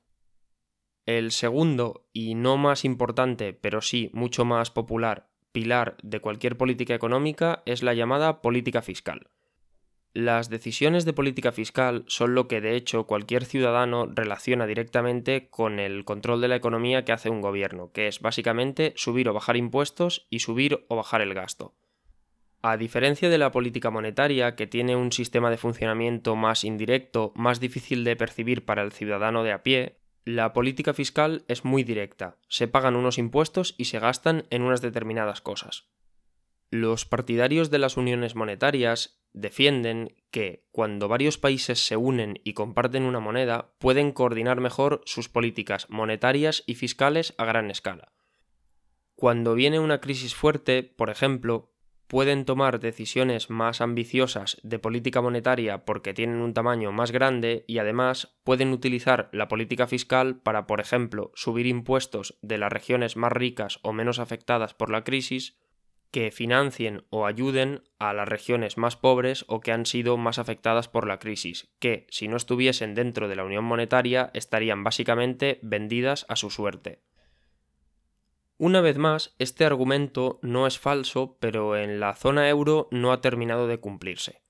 El 1.06 1.32
segundo, 1.32 2.06
y 2.12 2.34
no 2.34 2.56
más 2.56 2.84
importante, 2.84 3.52
pero 3.52 3.80
sí 3.80 4.10
mucho 4.12 4.44
más 4.44 4.70
popular, 4.70 5.28
pilar 5.50 5.96
de 6.02 6.20
cualquier 6.20 6.56
política 6.56 6.94
económica 6.94 7.62
es 7.66 7.82
la 7.82 7.94
llamada 7.94 8.42
política 8.42 8.82
fiscal. 8.82 9.28
Las 10.12 10.50
decisiones 10.50 11.04
de 11.04 11.12
política 11.12 11.52
fiscal 11.52 12.04
son 12.08 12.34
lo 12.34 12.48
que 12.48 12.60
de 12.60 12.74
hecho 12.74 13.06
cualquier 13.06 13.44
ciudadano 13.44 14.06
relaciona 14.12 14.66
directamente 14.66 15.48
con 15.50 15.78
el 15.78 16.04
control 16.04 16.40
de 16.40 16.48
la 16.48 16.56
economía 16.56 17.04
que 17.04 17.12
hace 17.12 17.30
un 17.30 17.40
gobierno, 17.40 17.92
que 17.92 18.08
es 18.08 18.20
básicamente 18.20 18.92
subir 18.96 19.28
o 19.28 19.34
bajar 19.34 19.56
impuestos 19.56 20.26
y 20.28 20.40
subir 20.40 20.84
o 20.88 20.96
bajar 20.96 21.20
el 21.20 21.32
gasto. 21.32 21.76
A 22.60 22.76
diferencia 22.76 23.28
de 23.28 23.38
la 23.38 23.52
política 23.52 23.90
monetaria, 23.90 24.56
que 24.56 24.66
tiene 24.66 24.96
un 24.96 25.12
sistema 25.12 25.48
de 25.48 25.56
funcionamiento 25.56 26.34
más 26.34 26.64
indirecto, 26.64 27.32
más 27.36 27.60
difícil 27.60 28.02
de 28.02 28.16
percibir 28.16 28.64
para 28.64 28.82
el 28.82 28.92
ciudadano 28.92 29.44
de 29.44 29.52
a 29.52 29.62
pie, 29.62 30.00
la 30.24 30.52
política 30.52 30.92
fiscal 30.92 31.44
es 31.48 31.64
muy 31.64 31.84
directa. 31.84 32.36
Se 32.48 32.68
pagan 32.68 32.96
unos 32.96 33.16
impuestos 33.16 33.76
y 33.78 33.86
se 33.86 34.00
gastan 34.00 34.44
en 34.50 34.62
unas 34.62 34.82
determinadas 34.82 35.40
cosas. 35.40 35.88
Los 36.70 37.06
partidarios 37.06 37.70
de 37.70 37.78
las 37.78 37.96
uniones 37.96 38.34
monetarias 38.34 39.19
defienden 39.32 40.14
que 40.30 40.64
cuando 40.70 41.08
varios 41.08 41.38
países 41.38 41.84
se 41.84 41.96
unen 41.96 42.40
y 42.44 42.54
comparten 42.54 43.04
una 43.04 43.20
moneda, 43.20 43.72
pueden 43.78 44.12
coordinar 44.12 44.60
mejor 44.60 45.02
sus 45.04 45.28
políticas 45.28 45.86
monetarias 45.88 46.62
y 46.66 46.74
fiscales 46.74 47.34
a 47.38 47.44
gran 47.44 47.70
escala. 47.70 48.12
Cuando 49.14 49.54
viene 49.54 49.78
una 49.78 50.00
crisis 50.00 50.34
fuerte, 50.34 50.82
por 50.82 51.10
ejemplo, 51.10 51.70
pueden 52.10 52.44
tomar 52.44 52.80
decisiones 52.80 53.50
más 53.50 53.80
ambiciosas 53.80 54.58
de 54.64 54.80
política 54.80 55.20
monetaria 55.20 55.84
porque 55.84 56.12
tienen 56.12 56.40
un 56.40 56.54
tamaño 56.54 56.90
más 56.90 57.12
grande 57.12 57.64
y 57.68 57.78
además 57.78 58.36
pueden 58.42 58.72
utilizar 58.72 59.28
la 59.32 59.46
política 59.46 59.86
fiscal 59.86 60.40
para, 60.40 60.66
por 60.66 60.80
ejemplo, 60.80 61.30
subir 61.36 61.68
impuestos 61.68 62.36
de 62.42 62.58
las 62.58 62.72
regiones 62.72 63.16
más 63.16 63.30
ricas 63.30 63.78
o 63.82 63.92
menos 63.92 64.18
afectadas 64.18 64.74
por 64.74 64.90
la 64.90 65.04
crisis 65.04 65.56
que 66.10 66.30
financien 66.30 67.04
o 67.10 67.26
ayuden 67.26 67.82
a 67.98 68.12
las 68.12 68.28
regiones 68.28 68.76
más 68.76 68.96
pobres 68.96 69.44
o 69.48 69.60
que 69.60 69.72
han 69.72 69.86
sido 69.86 70.16
más 70.16 70.38
afectadas 70.38 70.88
por 70.88 71.06
la 71.06 71.18
crisis, 71.18 71.72
que, 71.78 72.06
si 72.10 72.28
no 72.28 72.36
estuviesen 72.36 72.94
dentro 72.94 73.28
de 73.28 73.36
la 73.36 73.44
Unión 73.44 73.64
Monetaria, 73.64 74.30
estarían 74.34 74.82
básicamente 74.84 75.58
vendidas 75.62 76.26
a 76.28 76.36
su 76.36 76.50
suerte. 76.50 77.02
Una 78.58 78.82
vez 78.82 78.98
más, 78.98 79.34
este 79.38 79.64
argumento 79.64 80.38
no 80.42 80.66
es 80.66 80.78
falso, 80.78 81.38
pero 81.40 81.76
en 81.76 81.98
la 81.98 82.14
zona 82.14 82.48
euro 82.48 82.88
no 82.90 83.12
ha 83.12 83.22
terminado 83.22 83.66
de 83.66 83.78
cumplirse. 83.78 84.42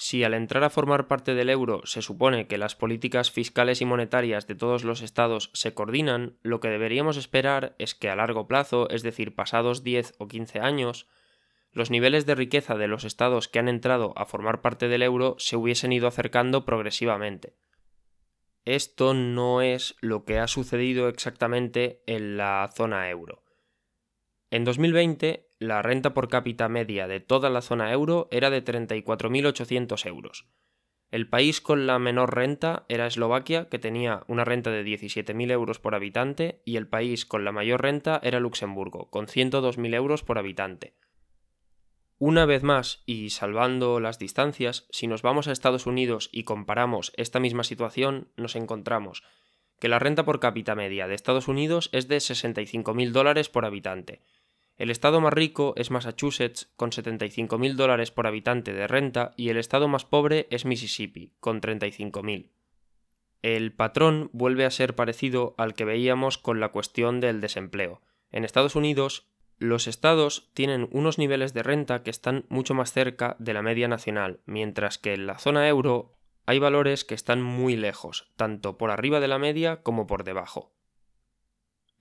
Si 0.00 0.24
al 0.24 0.32
entrar 0.32 0.64
a 0.64 0.70
formar 0.70 1.08
parte 1.08 1.34
del 1.34 1.50
euro 1.50 1.82
se 1.84 2.00
supone 2.00 2.46
que 2.46 2.56
las 2.56 2.74
políticas 2.74 3.30
fiscales 3.30 3.82
y 3.82 3.84
monetarias 3.84 4.46
de 4.46 4.54
todos 4.54 4.82
los 4.82 5.02
estados 5.02 5.50
se 5.52 5.74
coordinan, 5.74 6.38
lo 6.42 6.58
que 6.58 6.68
deberíamos 6.68 7.18
esperar 7.18 7.76
es 7.78 7.94
que 7.94 8.08
a 8.08 8.16
largo 8.16 8.48
plazo, 8.48 8.88
es 8.88 9.02
decir, 9.02 9.34
pasados 9.34 9.84
10 9.84 10.14
o 10.18 10.26
15 10.26 10.60
años, 10.60 11.06
los 11.70 11.90
niveles 11.90 12.24
de 12.24 12.34
riqueza 12.34 12.76
de 12.76 12.88
los 12.88 13.04
estados 13.04 13.46
que 13.46 13.58
han 13.58 13.68
entrado 13.68 14.14
a 14.16 14.24
formar 14.24 14.62
parte 14.62 14.88
del 14.88 15.02
euro 15.02 15.36
se 15.38 15.56
hubiesen 15.56 15.92
ido 15.92 16.08
acercando 16.08 16.64
progresivamente 16.64 17.54
esto 18.64 19.14
no 19.14 19.62
es 19.62 19.96
lo 20.00 20.24
que 20.24 20.38
ha 20.38 20.46
sucedido 20.46 21.08
exactamente 21.08 22.02
en 22.06 22.36
la 22.36 22.70
zona 22.74 23.08
euro. 23.10 23.42
En 24.50 24.64
2020, 24.64 25.48
la 25.60 25.82
renta 25.82 26.14
por 26.14 26.28
cápita 26.28 26.70
media 26.70 27.06
de 27.06 27.20
toda 27.20 27.50
la 27.50 27.60
zona 27.60 27.92
euro 27.92 28.28
era 28.30 28.48
de 28.48 28.64
34.800 28.64 30.06
euros. 30.06 30.46
El 31.10 31.28
país 31.28 31.60
con 31.60 31.86
la 31.86 31.98
menor 31.98 32.34
renta 32.34 32.86
era 32.88 33.06
Eslovaquia, 33.06 33.68
que 33.68 33.78
tenía 33.78 34.24
una 34.26 34.46
renta 34.46 34.70
de 34.70 34.82
17.000 34.82 35.50
euros 35.50 35.78
por 35.78 35.94
habitante, 35.94 36.62
y 36.64 36.76
el 36.76 36.88
país 36.88 37.26
con 37.26 37.44
la 37.44 37.52
mayor 37.52 37.82
renta 37.82 38.20
era 38.22 38.40
Luxemburgo, 38.40 39.10
con 39.10 39.26
102.000 39.26 39.94
euros 39.94 40.22
por 40.22 40.38
habitante. 40.38 40.94
Una 42.16 42.46
vez 42.46 42.62
más, 42.62 43.02
y 43.04 43.28
salvando 43.30 44.00
las 44.00 44.18
distancias, 44.18 44.86
si 44.90 45.08
nos 45.08 45.20
vamos 45.20 45.46
a 45.46 45.52
Estados 45.52 45.86
Unidos 45.86 46.30
y 46.32 46.44
comparamos 46.44 47.12
esta 47.16 47.38
misma 47.38 47.64
situación, 47.64 48.28
nos 48.36 48.56
encontramos 48.56 49.24
que 49.78 49.88
la 49.88 49.98
renta 49.98 50.24
por 50.24 50.40
cápita 50.40 50.74
media 50.74 51.06
de 51.06 51.14
Estados 51.14 51.48
Unidos 51.48 51.88
es 51.92 52.06
de 52.08 52.18
65.000 52.18 53.10
dólares 53.10 53.48
por 53.48 53.64
habitante. 53.64 54.22
El 54.80 54.88
estado 54.88 55.20
más 55.20 55.34
rico 55.34 55.74
es 55.76 55.90
Massachusetts, 55.90 56.72
con 56.74 56.90
75.000 56.90 57.74
dólares 57.74 58.10
por 58.10 58.26
habitante 58.26 58.72
de 58.72 58.86
renta, 58.86 59.34
y 59.36 59.50
el 59.50 59.58
estado 59.58 59.88
más 59.88 60.06
pobre 60.06 60.46
es 60.48 60.64
Mississippi, 60.64 61.34
con 61.38 61.60
35.000. 61.60 62.48
El 63.42 63.74
patrón 63.74 64.30
vuelve 64.32 64.64
a 64.64 64.70
ser 64.70 64.94
parecido 64.94 65.54
al 65.58 65.74
que 65.74 65.84
veíamos 65.84 66.38
con 66.38 66.60
la 66.60 66.70
cuestión 66.70 67.20
del 67.20 67.42
desempleo. 67.42 68.00
En 68.32 68.46
Estados 68.46 68.74
Unidos, 68.74 69.28
los 69.58 69.86
estados 69.86 70.50
tienen 70.54 70.88
unos 70.92 71.18
niveles 71.18 71.52
de 71.52 71.62
renta 71.62 72.02
que 72.02 72.08
están 72.08 72.46
mucho 72.48 72.72
más 72.72 72.90
cerca 72.90 73.36
de 73.38 73.52
la 73.52 73.60
media 73.60 73.86
nacional, 73.86 74.40
mientras 74.46 74.96
que 74.96 75.12
en 75.12 75.26
la 75.26 75.38
zona 75.38 75.68
euro 75.68 76.14
hay 76.46 76.58
valores 76.58 77.04
que 77.04 77.14
están 77.14 77.42
muy 77.42 77.76
lejos, 77.76 78.32
tanto 78.36 78.78
por 78.78 78.90
arriba 78.90 79.20
de 79.20 79.28
la 79.28 79.38
media 79.38 79.82
como 79.82 80.06
por 80.06 80.24
debajo. 80.24 80.72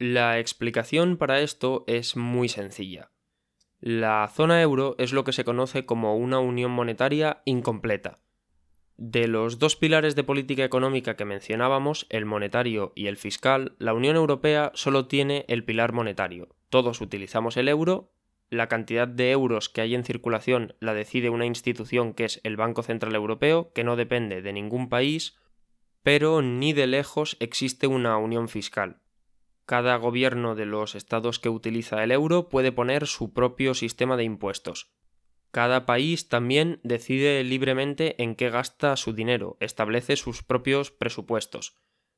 La 0.01 0.39
explicación 0.39 1.17
para 1.17 1.41
esto 1.41 1.83
es 1.85 2.15
muy 2.15 2.47
sencilla. 2.47 3.11
La 3.81 4.31
zona 4.33 4.61
euro 4.61 4.95
es 4.97 5.11
lo 5.11 5.25
que 5.25 5.33
se 5.33 5.43
conoce 5.43 5.85
como 5.85 6.15
una 6.15 6.39
unión 6.39 6.71
monetaria 6.71 7.41
incompleta. 7.43 8.19
De 8.95 9.27
los 9.27 9.59
dos 9.59 9.75
pilares 9.75 10.15
de 10.15 10.23
política 10.23 10.63
económica 10.63 11.17
que 11.17 11.25
mencionábamos, 11.25 12.07
el 12.09 12.23
monetario 12.23 12.93
y 12.95 13.07
el 13.07 13.17
fiscal, 13.17 13.75
la 13.77 13.93
Unión 13.93 14.15
Europea 14.15 14.71
solo 14.73 15.07
tiene 15.07 15.43
el 15.49 15.65
pilar 15.65 15.91
monetario, 15.91 16.55
todos 16.69 17.01
utilizamos 17.01 17.57
el 17.57 17.67
euro, 17.67 18.13
la 18.49 18.69
cantidad 18.69 19.05
de 19.05 19.31
euros 19.31 19.67
que 19.67 19.81
hay 19.81 19.95
en 19.95 20.05
circulación 20.05 20.75
la 20.79 20.93
decide 20.93 21.29
una 21.29 21.45
institución 21.45 22.13
que 22.13 22.23
es 22.23 22.39
el 22.45 22.55
Banco 22.55 22.83
Central 22.83 23.15
Europeo, 23.15 23.73
que 23.73 23.83
no 23.83 23.97
depende 23.97 24.41
de 24.41 24.53
ningún 24.53 24.87
país, 24.87 25.37
pero 26.03 26.41
ni 26.41 26.71
de 26.71 26.87
lejos 26.87 27.35
existe 27.41 27.85
una 27.85 28.15
unión 28.15 28.47
fiscal. 28.47 29.01
Cada 29.69 29.97
gobierno 29.97 30.55
de 30.55 30.65
los 30.65 30.95
estados 30.95 31.37
que 31.37 31.47
utiliza 31.47 32.03
el 32.03 32.11
euro 32.11 32.49
puede 32.49 32.71
poner 32.71 33.05
su 33.05 33.33
propio 33.33 33.75
sistema 33.75 34.17
de 34.17 34.23
impuestos. 34.23 34.89
Cada 35.51 35.85
país 35.85 36.27
también 36.27 36.79
decide 36.81 37.43
libremente 37.43 38.19
en 38.23 38.33
qué 38.33 38.49
gasta 38.49 38.97
su 38.97 39.13
dinero, 39.13 39.57
establece 39.59 40.15
sus 40.15 40.41
propios 40.41 40.89
presupuestos. 40.89 41.75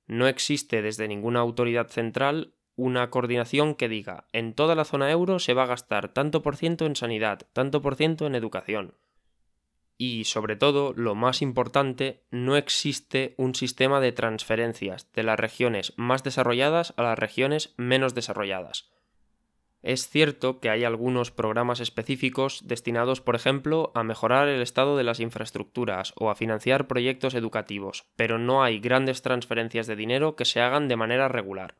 No 0.07 0.27
existe 0.27 0.81
desde 0.81 1.09
ninguna 1.09 1.41
autoridad 1.41 1.89
central 1.89 2.55
una 2.77 3.09
coordinación 3.09 3.75
que 3.75 3.89
diga 3.89 4.27
en 4.31 4.53
toda 4.53 4.73
la 4.73 4.85
zona 4.85 5.11
euro 5.11 5.37
se 5.39 5.53
va 5.53 5.63
a 5.63 5.67
gastar 5.67 6.13
tanto 6.13 6.41
por 6.41 6.55
ciento 6.55 6.85
en 6.85 6.95
sanidad, 6.95 7.49
tanto 7.51 7.81
por 7.81 7.97
ciento 7.97 8.27
en 8.27 8.35
educación. 8.35 8.95
Y 10.03 10.23
sobre 10.23 10.55
todo, 10.55 10.93
lo 10.95 11.13
más 11.13 11.43
importante, 11.43 12.23
no 12.31 12.55
existe 12.55 13.35
un 13.37 13.53
sistema 13.53 13.99
de 13.99 14.11
transferencias 14.11 15.13
de 15.13 15.21
las 15.21 15.39
regiones 15.39 15.93
más 15.95 16.23
desarrolladas 16.23 16.95
a 16.97 17.03
las 17.03 17.19
regiones 17.19 17.75
menos 17.77 18.15
desarrolladas. 18.15 18.89
Es 19.83 20.09
cierto 20.09 20.59
que 20.59 20.71
hay 20.71 20.85
algunos 20.85 21.29
programas 21.29 21.81
específicos 21.81 22.63
destinados, 22.65 23.21
por 23.21 23.35
ejemplo, 23.35 23.91
a 23.93 24.01
mejorar 24.01 24.47
el 24.47 24.63
estado 24.63 24.97
de 24.97 25.03
las 25.03 25.19
infraestructuras 25.19 26.13
o 26.15 26.31
a 26.31 26.35
financiar 26.35 26.87
proyectos 26.87 27.35
educativos, 27.35 28.07
pero 28.15 28.39
no 28.39 28.63
hay 28.63 28.79
grandes 28.79 29.21
transferencias 29.21 29.85
de 29.85 29.97
dinero 29.97 30.35
que 30.35 30.45
se 30.45 30.61
hagan 30.61 30.87
de 30.87 30.95
manera 30.95 31.27
regular. 31.27 31.75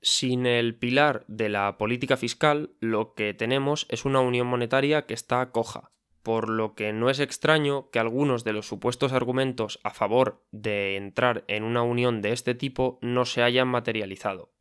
Sin 0.00 0.46
el 0.46 0.74
pilar 0.74 1.26
de 1.28 1.50
la 1.50 1.76
política 1.76 2.16
fiscal, 2.16 2.70
lo 2.80 3.12
que 3.12 3.34
tenemos 3.34 3.84
es 3.90 4.06
una 4.06 4.20
unión 4.20 4.46
monetaria 4.46 5.04
que 5.04 5.12
está 5.12 5.50
coja, 5.50 5.90
por 6.28 6.50
lo 6.50 6.74
que 6.74 6.92
no 6.92 7.08
es 7.08 7.20
extraño 7.20 7.88
que 7.90 7.98
algunos 7.98 8.44
de 8.44 8.52
los 8.52 8.68
supuestos 8.68 9.14
argumentos 9.14 9.80
a 9.82 9.94
favor 9.94 10.44
de 10.50 10.96
entrar 10.96 11.46
en 11.48 11.64
una 11.64 11.80
unión 11.80 12.20
de 12.20 12.32
este 12.32 12.54
tipo 12.54 12.98
no 13.00 13.24
se 13.24 13.42
hayan 13.42 13.66
materializado. 13.68 14.52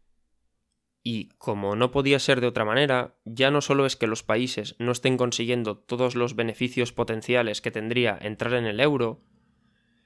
Y, 1.04 1.28
como 1.38 1.76
no 1.76 1.92
podía 1.92 2.20
ser 2.20 2.40
de 2.40 2.48
otra 2.48 2.64
manera, 2.64 3.18
ya 3.26 3.52
no 3.52 3.60
solo 3.60 3.86
es 3.86 3.98
que 3.98 4.08
los 4.08 4.24
países 4.24 4.78
no 4.80 4.94
estén 4.94 5.18
consiguiendo 5.18 5.78
todos 5.78 6.16
los 6.16 6.38
beneficios 6.38 6.94
potenciales 6.94 7.60
que 7.60 7.70
tendría 7.70 8.18
entrar 8.22 8.54
en 8.54 8.66
el 8.66 8.80
euro, 8.80 9.26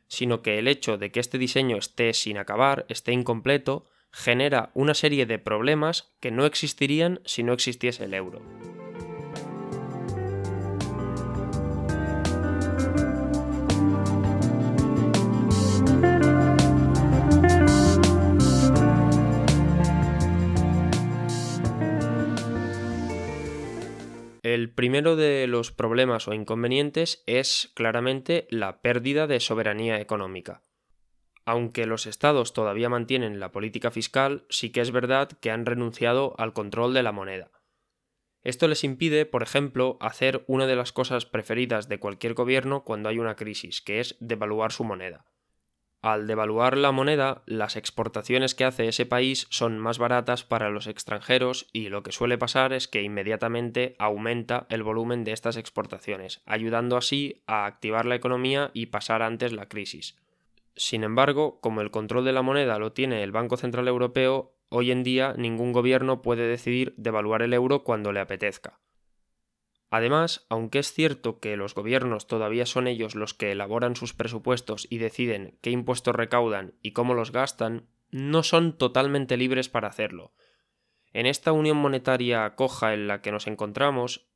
sino 0.08 0.42
que 0.42 0.58
el 0.58 0.68
hecho 0.68 0.98
de 0.98 1.12
que 1.12 1.20
este 1.20 1.38
diseño 1.38 1.78
esté 1.78 2.16
sin 2.16 2.40
acabar, 2.40 2.88
esté 2.90 3.12
incompleto, 3.12 3.88
genera 4.12 4.72
una 4.74 4.96
serie 4.96 5.28
de 5.28 5.38
problemas 5.38 6.12
que 6.20 6.32
no 6.32 6.48
existirían 6.48 7.22
si 7.24 7.44
no 7.44 7.54
existiese 7.54 8.06
el 8.06 8.16
euro. 8.16 8.42
El 24.62 24.70
primero 24.70 25.16
de 25.16 25.48
los 25.48 25.72
problemas 25.72 26.28
o 26.28 26.36
inconvenientes 26.36 27.24
es 27.26 27.72
claramente 27.74 28.46
la 28.52 28.80
pérdida 28.84 29.26
de 29.26 29.40
soberanía 29.40 30.00
económica. 30.00 30.62
Aunque 31.46 31.88
los 31.88 32.06
estados 32.06 32.54
todavía 32.54 32.88
mantienen 32.88 33.40
la 33.40 33.52
política 33.52 33.90
fiscal, 33.90 34.46
sí 34.50 34.72
que 34.72 34.82
es 34.82 34.92
verdad 34.92 35.30
que 35.30 35.50
han 35.50 35.66
renunciado 35.66 36.36
al 36.38 36.54
control 36.54 36.94
de 36.94 37.02
la 37.02 37.12
moneda. 37.12 37.50
Esto 38.44 38.68
les 38.68 38.84
impide, 38.84 39.26
por 39.26 39.42
ejemplo, 39.42 39.98
hacer 40.00 40.44
una 40.46 40.68
de 40.68 40.76
las 40.76 40.92
cosas 40.92 41.26
preferidas 41.26 41.90
de 41.90 41.98
cualquier 41.98 42.36
gobierno 42.36 42.84
cuando 42.84 43.10
hay 43.10 43.18
una 43.18 43.36
crisis, 43.36 43.82
que 43.82 44.00
es 44.00 44.16
devaluar 44.20 44.72
su 44.72 44.84
moneda. 44.84 45.26
Al 46.02 46.26
devaluar 46.26 46.78
la 46.78 46.92
moneda, 46.92 47.44
las 47.46 47.76
exportaciones 47.76 48.56
que 48.56 48.66
hace 48.66 48.88
ese 48.88 49.06
país 49.06 49.46
son 49.52 49.78
más 49.78 50.00
baratas 50.00 50.44
para 50.44 50.72
los 50.72 50.88
extranjeros 50.88 51.68
y 51.74 51.90
lo 51.90 52.02
que 52.02 52.12
suele 52.12 52.40
pasar 52.40 52.74
es 52.74 52.88
que 52.88 53.04
inmediatamente 53.04 53.96
aumenta 54.00 54.66
el 54.70 54.82
volumen 54.82 55.24
de 55.24 55.34
estas 55.34 55.58
exportaciones, 55.58 56.42
ayudando 56.48 56.98
así 56.98 57.44
a 57.46 57.68
activar 57.68 58.08
la 58.08 58.16
economía 58.16 58.72
y 58.74 58.88
pasar 58.88 59.22
antes 59.22 59.54
la 59.54 59.68
crisis. 59.68 60.18
Sin 60.76 61.04
embargo, 61.04 61.60
como 61.62 61.82
el 61.82 61.92
control 61.92 62.26
de 62.26 62.34
la 62.34 62.42
moneda 62.42 62.80
lo 62.80 62.94
tiene 62.94 63.22
el 63.22 63.32
Banco 63.32 63.56
Central 63.56 63.88
Europeo, 63.88 64.54
hoy 64.70 64.90
en 64.90 65.04
día 65.04 65.36
ningún 65.38 65.72
gobierno 65.72 66.24
puede 66.24 66.48
decidir 66.48 66.96
devaluar 66.98 67.44
el 67.44 67.54
euro 67.54 67.84
cuando 67.84 68.12
le 68.12 68.22
apetezca. 68.22 68.80
Además, 69.92 70.46
aunque 70.48 70.80
es 70.80 70.94
cierto 70.94 71.42
que 71.42 71.58
los 71.58 71.76
gobiernos 71.76 72.26
todavía 72.26 72.66
son 72.66 72.88
ellos 72.88 73.14
los 73.14 73.34
que 73.34 73.52
elaboran 73.52 73.98
sus 73.98 74.14
presupuestos 74.14 74.88
y 74.90 75.00
deciden 75.00 75.58
qué 75.60 75.70
impuestos 75.70 76.16
recaudan 76.16 76.74
y 76.82 76.94
cómo 76.94 77.14
los 77.14 77.34
gastan, 77.34 77.88
no 78.10 78.42
son 78.42 78.78
totalmente 78.78 79.36
libres 79.36 79.68
para 79.68 79.90
hacerlo. 79.90 80.32
En 81.12 81.26
esta 81.26 81.52
unión 81.52 81.76
monetaria 81.76 82.56
coja 82.56 82.94
en 82.94 83.10
la 83.10 83.22
que 83.22 83.34
nos 83.34 83.48
encontramos, 83.48 84.30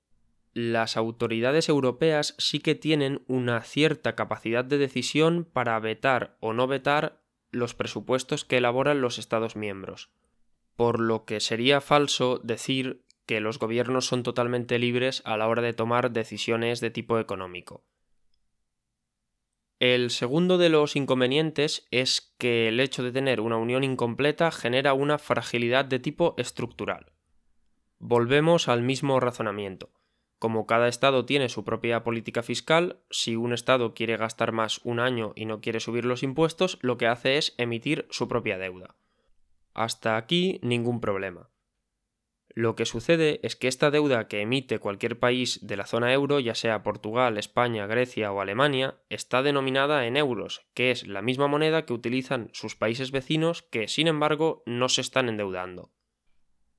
las 0.53 0.97
autoridades 0.97 1.69
europeas 1.69 2.35
sí 2.37 2.59
que 2.59 2.75
tienen 2.75 3.23
una 3.27 3.61
cierta 3.61 4.13
capacidad 4.13 4.65
de 4.65 4.77
decisión 4.77 5.45
para 5.45 5.79
vetar 5.79 6.35
o 6.41 6.51
no 6.51 6.67
vetar 6.67 7.21
los 7.51 7.73
presupuestos 7.75 8.43
que 8.43 8.57
elaboran 8.57 8.99
los 8.99 9.19
Estados 9.19 9.55
miembros. 9.55 10.09
Por 10.75 10.99
lo 10.99 11.23
que 11.23 11.39
sería 11.39 11.79
falso 11.79 12.41
decir 12.43 13.05
que 13.25 13.39
los 13.39 13.59
gobiernos 13.59 14.05
son 14.05 14.23
totalmente 14.23 14.79
libres 14.79 15.21
a 15.25 15.37
la 15.37 15.47
hora 15.47 15.61
de 15.61 15.73
tomar 15.73 16.11
decisiones 16.11 16.79
de 16.81 16.91
tipo 16.91 17.19
económico. 17.19 17.83
El 19.79 20.09
segundo 20.09 20.57
de 20.57 20.69
los 20.69 20.95
inconvenientes 20.95 21.85
es 21.91 22.33
que 22.37 22.69
el 22.69 22.79
hecho 22.79 23.03
de 23.03 23.11
tener 23.11 23.41
una 23.41 23.57
unión 23.57 23.83
incompleta 23.83 24.49
genera 24.51 24.93
una 24.93 25.17
fragilidad 25.17 25.83
de 25.83 25.99
tipo 25.99 26.33
estructural. 26.37 27.11
Volvemos 27.99 28.69
al 28.69 28.83
mismo 28.83 29.19
razonamiento. 29.19 29.91
Como 30.39 30.65
cada 30.65 30.87
Estado 30.87 31.25
tiene 31.25 31.49
su 31.49 31.65
propia 31.65 32.03
política 32.03 32.43
fiscal, 32.43 32.99
si 33.09 33.35
un 33.35 33.51
Estado 33.51 33.93
quiere 33.93 34.15
gastar 34.15 34.51
más 34.51 34.79
un 34.83 34.99
año 34.99 35.33
y 35.35 35.45
no 35.45 35.59
quiere 35.59 35.79
subir 35.79 36.05
los 36.05 36.23
impuestos, 36.23 36.77
lo 36.81 36.97
que 36.97 37.07
hace 37.07 37.37
es 37.37 37.53
emitir 37.57 38.07
su 38.09 38.27
propia 38.27 38.57
deuda. 38.57 38.95
Hasta 39.73 40.15
aquí 40.15 40.59
ningún 40.61 41.01
problema. 41.01 41.49
Lo 42.57 42.77
que 42.77 42.85
sucede 42.85 43.41
es 43.43 43.57
que 43.57 43.67
esta 43.67 43.91
deuda 43.91 44.29
que 44.29 44.39
emite 44.39 44.79
cualquier 44.79 45.19
país 45.19 45.59
de 45.61 45.75
la 45.75 45.85
zona 45.85 46.13
euro, 46.13 46.39
ya 46.39 46.55
sea 46.55 46.83
Portugal, 46.83 47.37
España, 47.37 47.85
Grecia 47.85 48.31
o 48.31 48.39
Alemania, 48.39 48.95
está 49.09 49.43
denominada 49.43 50.07
en 50.07 50.15
euros, 50.15 50.65
que 50.73 50.89
es 50.89 51.05
la 51.05 51.21
misma 51.21 51.47
moneda 51.47 51.85
que 51.85 51.91
utilizan 51.91 52.49
sus 52.53 52.77
países 52.77 53.11
vecinos 53.11 53.61
que, 53.63 53.89
sin 53.89 54.07
embargo, 54.07 54.63
no 54.65 54.87
se 54.87 55.01
están 55.01 55.27
endeudando. 55.27 55.91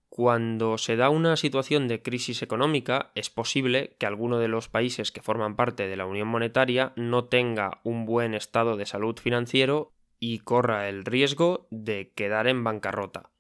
Cuando 0.09 0.79
se 0.79 0.97
da 0.97 1.11
una 1.11 1.37
situación 1.37 1.89
de 1.89 2.01
crisis 2.01 2.41
económica, 2.41 3.13
es 3.15 3.29
posible 3.29 3.97
que 3.99 4.07
alguno 4.07 4.39
de 4.39 4.49
los 4.49 4.71
países 4.71 5.13
que 5.13 5.21
forman 5.21 5.57
parte 5.57 5.89
de 5.89 5.97
la 5.97 6.07
Unión 6.07 6.29
Monetaria 6.29 6.95
no 6.97 7.27
tenga 7.27 7.83
un 7.85 8.07
buen 8.07 8.33
estado 8.33 8.79
de 8.79 8.87
salud 8.87 9.19
financiero 9.19 9.93
y 10.19 10.39
corra 10.39 10.89
el 10.89 11.05
riesgo 11.05 11.69
de 11.71 12.15
quedar 12.15 12.47
en 12.47 12.65
bancarrota. 12.65 13.36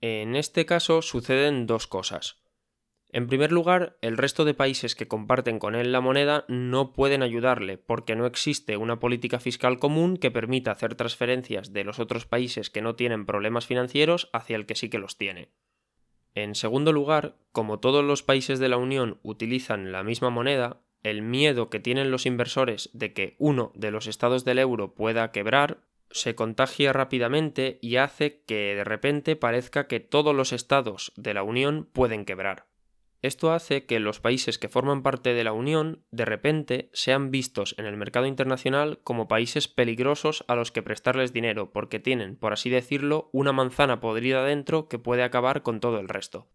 En 0.00 0.36
este 0.36 0.66
caso 0.66 1.02
suceden 1.02 1.66
dos 1.66 1.86
cosas. 1.86 2.42
En 3.10 3.28
primer 3.28 3.52
lugar, 3.52 3.96
el 4.02 4.16
resto 4.16 4.44
de 4.44 4.52
países 4.52 4.94
que 4.94 5.08
comparten 5.08 5.58
con 5.58 5.74
él 5.74 5.92
la 5.92 6.00
moneda 6.00 6.44
no 6.48 6.92
pueden 6.92 7.22
ayudarle 7.22 7.78
porque 7.78 8.16
no 8.16 8.26
existe 8.26 8.76
una 8.76 8.98
política 8.98 9.38
fiscal 9.40 9.78
común 9.78 10.16
que 10.16 10.30
permita 10.30 10.72
hacer 10.72 10.96
transferencias 10.96 11.72
de 11.72 11.84
los 11.84 11.98
otros 11.98 12.26
países 12.26 12.68
que 12.68 12.82
no 12.82 12.94
tienen 12.94 13.24
problemas 13.24 13.66
financieros 13.66 14.28
hacia 14.32 14.56
el 14.56 14.66
que 14.66 14.74
sí 14.74 14.90
que 14.90 14.98
los 14.98 15.16
tiene. 15.16 15.50
En 16.34 16.54
segundo 16.54 16.92
lugar, 16.92 17.36
como 17.52 17.80
todos 17.80 18.04
los 18.04 18.22
países 18.22 18.58
de 18.58 18.68
la 18.68 18.76
Unión 18.76 19.18
utilizan 19.22 19.92
la 19.92 20.02
misma 20.02 20.28
moneda, 20.28 20.82
el 21.02 21.22
miedo 21.22 21.70
que 21.70 21.80
tienen 21.80 22.10
los 22.10 22.26
inversores 22.26 22.90
de 22.92 23.14
que 23.14 23.36
uno 23.38 23.72
de 23.74 23.92
los 23.92 24.06
estados 24.08 24.44
del 24.44 24.58
euro 24.58 24.94
pueda 24.94 25.30
quebrar 25.32 25.85
se 26.10 26.34
contagia 26.34 26.92
rápidamente 26.92 27.78
y 27.82 27.96
hace 27.96 28.42
que 28.46 28.74
de 28.74 28.84
repente 28.84 29.36
parezca 29.36 29.86
que 29.86 30.00
todos 30.00 30.34
los 30.34 30.52
estados 30.52 31.12
de 31.16 31.34
la 31.34 31.42
Unión 31.42 31.88
pueden 31.92 32.24
quebrar. 32.24 32.66
Esto 33.22 33.52
hace 33.52 33.86
que 33.86 33.98
los 33.98 34.20
países 34.20 34.58
que 34.58 34.68
forman 34.68 35.02
parte 35.02 35.34
de 35.34 35.42
la 35.42 35.52
Unión 35.52 36.04
de 36.10 36.24
repente 36.24 36.90
sean 36.92 37.30
vistos 37.30 37.74
en 37.78 37.86
el 37.86 37.96
mercado 37.96 38.26
internacional 38.26 39.00
como 39.02 39.26
países 39.26 39.68
peligrosos 39.68 40.44
a 40.48 40.54
los 40.54 40.70
que 40.70 40.82
prestarles 40.82 41.32
dinero 41.32 41.72
porque 41.72 41.98
tienen, 41.98 42.36
por 42.36 42.52
así 42.52 42.70
decirlo, 42.70 43.30
una 43.32 43.52
manzana 43.52 44.00
podrida 44.00 44.44
dentro 44.44 44.88
que 44.88 44.98
puede 44.98 45.22
acabar 45.22 45.62
con 45.62 45.80
todo 45.80 45.98
el 45.98 46.08
resto. 46.08 46.46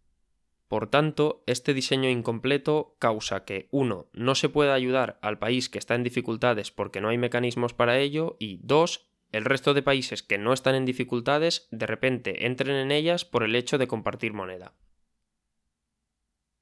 Por 0.69 0.87
tanto, 0.87 1.43
este 1.47 1.73
diseño 1.73 2.09
incompleto 2.09 2.95
causa 2.97 3.43
que, 3.43 3.67
uno, 3.71 4.07
no 4.13 4.35
se 4.35 4.47
pueda 4.47 4.73
ayudar 4.73 5.19
al 5.21 5.37
país 5.37 5.67
que 5.67 5.77
está 5.77 5.95
en 5.95 6.03
dificultades 6.03 6.71
porque 6.71 7.01
no 7.01 7.09
hay 7.09 7.17
mecanismos 7.17 7.73
para 7.73 7.99
ello 7.99 8.37
y, 8.39 8.61
dos, 8.63 9.10
el 9.31 9.45
resto 9.45 9.73
de 9.73 9.81
países 9.81 10.23
que 10.23 10.37
no 10.37 10.53
están 10.53 10.75
en 10.75 10.85
dificultades 10.85 11.67
de 11.71 11.87
repente 11.87 12.45
entren 12.45 12.75
en 12.75 12.91
ellas 12.91 13.25
por 13.25 13.43
el 13.43 13.55
hecho 13.55 13.77
de 13.77 13.87
compartir 13.87 14.33
moneda. 14.33 14.73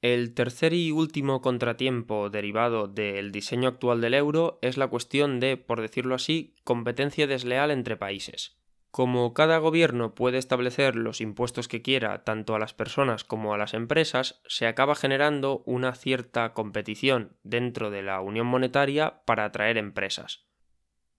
El 0.02 0.34
tercer 0.34 0.74
y 0.74 0.92
último 0.92 1.42
contratiempo 1.42 2.30
derivado 2.30 2.88
del 2.88 3.34
diseño 3.34 3.68
actual 3.68 4.00
del 4.00 4.14
euro 4.14 4.58
es 4.62 4.78
la 4.78 4.88
cuestión 4.88 5.42
de, 5.42 5.58
por 5.58 5.82
decirlo 5.82 6.16
así, 6.16 6.56
competencia 6.64 7.28
desleal 7.28 7.70
entre 7.70 7.98
países. 7.98 8.60
Como 8.92 9.34
cada 9.34 9.58
gobierno 9.58 10.16
puede 10.16 10.38
establecer 10.38 10.96
los 10.96 11.22
impuestos 11.22 11.68
que 11.68 11.82
quiera 11.82 12.24
tanto 12.24 12.56
a 12.56 12.60
las 12.60 12.74
personas 12.74 13.24
como 13.24 13.54
a 13.54 13.58
las 13.58 13.74
empresas, 13.74 14.42
se 14.48 14.68
acaba 14.68 14.96
generando 14.96 15.64
una 15.66 15.94
cierta 15.94 16.54
competición 16.54 17.38
dentro 17.44 17.92
de 17.92 18.02
la 18.02 18.22
Unión 18.22 18.48
Monetaria 18.48 19.22
para 19.26 19.46
atraer 19.46 19.78
empresas. 19.78 20.49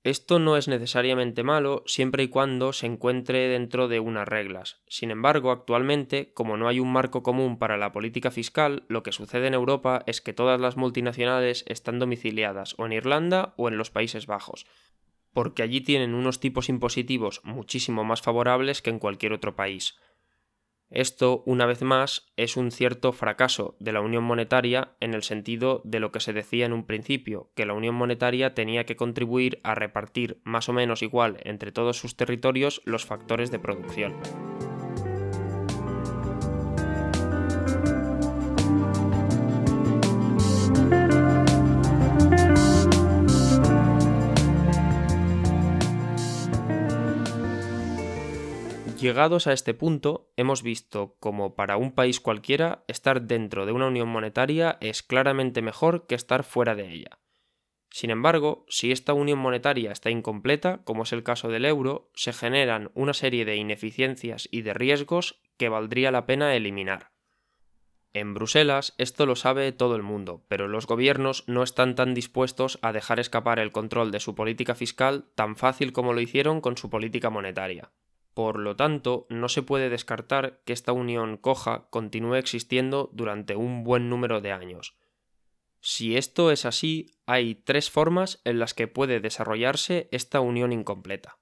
Esto 0.03 0.39
no 0.39 0.57
es 0.57 0.67
necesariamente 0.67 1.43
malo 1.43 1.83
siempre 1.85 2.23
y 2.23 2.29
cuando 2.29 2.73
se 2.73 2.87
encuentre 2.87 3.49
dentro 3.49 3.87
de 3.87 4.01
unas 4.01 4.27
reglas. 4.27 4.81
Sin 4.89 5.11
embargo, 5.11 5.51
actualmente, 5.51 6.33
como 6.33 6.57
no 6.57 6.69
hay 6.69 6.81
un 6.81 6.91
marco 6.91 7.23
común 7.23 7.59
para 7.59 7.77
la 7.77 7.93
política 7.93 8.31
fiscal, 8.31 8.85
lo 8.89 9.03
que 9.03 9.13
sucede 9.13 9.49
en 9.49 9.55
Europa 9.55 10.03
es 10.07 10.23
que 10.23 10.33
todas 10.33 10.59
las 10.59 10.79
multinacionales 10.79 11.65
están 11.69 11.99
domiciliadas 11.99 12.75
o 12.79 12.87
en 12.87 12.93
Irlanda 12.93 13.53
o 13.59 13.69
en 13.69 13.77
los 13.77 13.91
Países 13.91 14.27
Bajos, 14.27 14.67
porque 15.35 15.63
allí 15.63 15.83
tienen 15.83 16.15
unos 16.15 16.41
tipos 16.41 16.71
impositivos 16.71 17.43
muchísimo 17.45 18.03
más 18.03 18.23
favorables 18.23 18.81
que 18.81 18.89
en 18.89 19.01
cualquier 19.01 19.35
otro 19.35 19.55
país. 19.55 19.99
Esto, 20.91 21.43
una 21.47 21.67
vez 21.67 21.83
más, 21.83 22.33
es 22.37 22.57
un 22.57 22.73
cierto 22.73 23.13
fracaso 23.13 23.77
de 23.79 23.93
la 23.93 24.01
Unión 24.01 24.25
Monetaria 24.25 24.97
en 24.99 25.15
el 25.15 25.23
sentido 25.23 25.83
de 25.85 26.01
lo 26.01 26.11
que 26.11 26.21
se 26.21 26.33
decía 26.33 26.67
en 26.67 26.73
un 26.73 26.85
principio, 26.85 27.51
que 27.55 27.65
la 27.65 27.75
Unión 27.75 27.95
Monetaria 27.95 28.55
tenía 28.55 28.85
que 28.85 28.97
contribuir 28.97 29.61
a 29.63 29.77
repartir 29.77 30.41
más 30.43 30.69
o 30.69 30.73
menos 30.73 31.03
igual 31.03 31.39
entre 31.45 31.71
todos 31.71 31.97
sus 31.97 32.17
territorios 32.17 32.83
los 32.85 33.07
factores 33.07 33.53
de 33.53 33.61
producción. 33.61 34.17
Llegados 49.01 49.47
a 49.47 49.55
este 49.55 49.73
punto, 49.73 50.31
hemos 50.37 50.63
visto 50.63 51.17
como 51.21 51.55
para 51.55 51.79
un 51.79 51.93
país 51.93 52.21
cualquiera 52.21 52.85
estar 52.87 53.23
dentro 53.23 53.65
de 53.65 53.73
una 53.73 53.87
unión 53.87 54.09
monetaria 54.09 54.77
es 54.83 55.03
claramente 55.03 55.63
mejor 55.63 56.07
que 56.07 56.15
estar 56.15 56.45
fuera 56.45 56.75
de 56.75 56.93
ella. 56.93 57.19
Sin 57.89 58.11
embargo, 58.11 58.67
si 58.69 58.93
esta 58.93 59.15
unión 59.15 59.39
monetaria 59.39 59.91
está 59.91 60.11
incompleta, 60.11 60.83
como 60.85 61.05
es 61.05 61.15
el 61.15 61.23
caso 61.23 61.49
del 61.49 61.65
euro, 61.65 62.11
se 62.15 62.35
generan 62.35 62.91
una 62.95 63.15
serie 63.15 63.47
de 63.47 63.57
ineficiencias 63.57 64.49
y 64.53 64.61
de 64.61 64.75
riesgos 64.75 65.41
que 65.57 65.71
valdría 65.71 66.11
la 66.11 66.27
pena 66.27 66.55
eliminar. 66.55 67.11
En 68.13 68.35
Bruselas 68.35 68.95
esto 68.99 69.25
lo 69.25 69.35
sabe 69.35 69.73
todo 69.73 69.97
el 69.97 70.03
mundo, 70.03 70.45
pero 70.47 70.69
los 70.69 70.87
gobiernos 70.87 71.45
no 71.49 71.63
están 71.63 71.95
tan 71.95 72.13
dispuestos 72.13 72.79
a 72.83 72.93
dejar 72.93 73.19
escapar 73.19 73.61
el 73.61 73.73
control 73.73 74.11
de 74.11 74.21
su 74.21 74.35
política 74.35 74.75
fiscal 74.75 75.31
tan 75.35 75.57
fácil 75.57 75.95
como 75.95 76.13
lo 76.13 76.21
hicieron 76.21 76.61
con 76.61 76.77
su 76.77 76.91
política 76.91 77.31
monetaria. 77.31 77.93
Por 78.35 78.59
lo 78.59 78.77
tanto, 78.77 79.27
no 79.29 79.49
se 79.49 79.63
puede 79.63 79.89
descartar 79.89 80.61
que 80.65 80.73
esta 80.73 80.93
unión 80.93 81.37
coja 81.37 81.89
continúe 81.91 82.37
existiendo 82.37 83.11
durante 83.13 83.57
un 83.57 83.85
buen 83.85 84.09
número 84.09 84.41
de 84.41 84.53
años. 84.53 84.97
Si 85.81 86.17
esto 86.17 86.51
es 86.51 86.65
así, 86.65 87.17
hay 87.27 87.55
tres 87.55 87.91
formas 87.91 88.41
en 88.45 88.59
las 88.59 88.75
que 88.75 88.87
puede 88.87 89.21
desarrollarse 89.21 90.09
esta 90.13 90.41
unión 90.41 90.73
incompleta. 90.73 91.39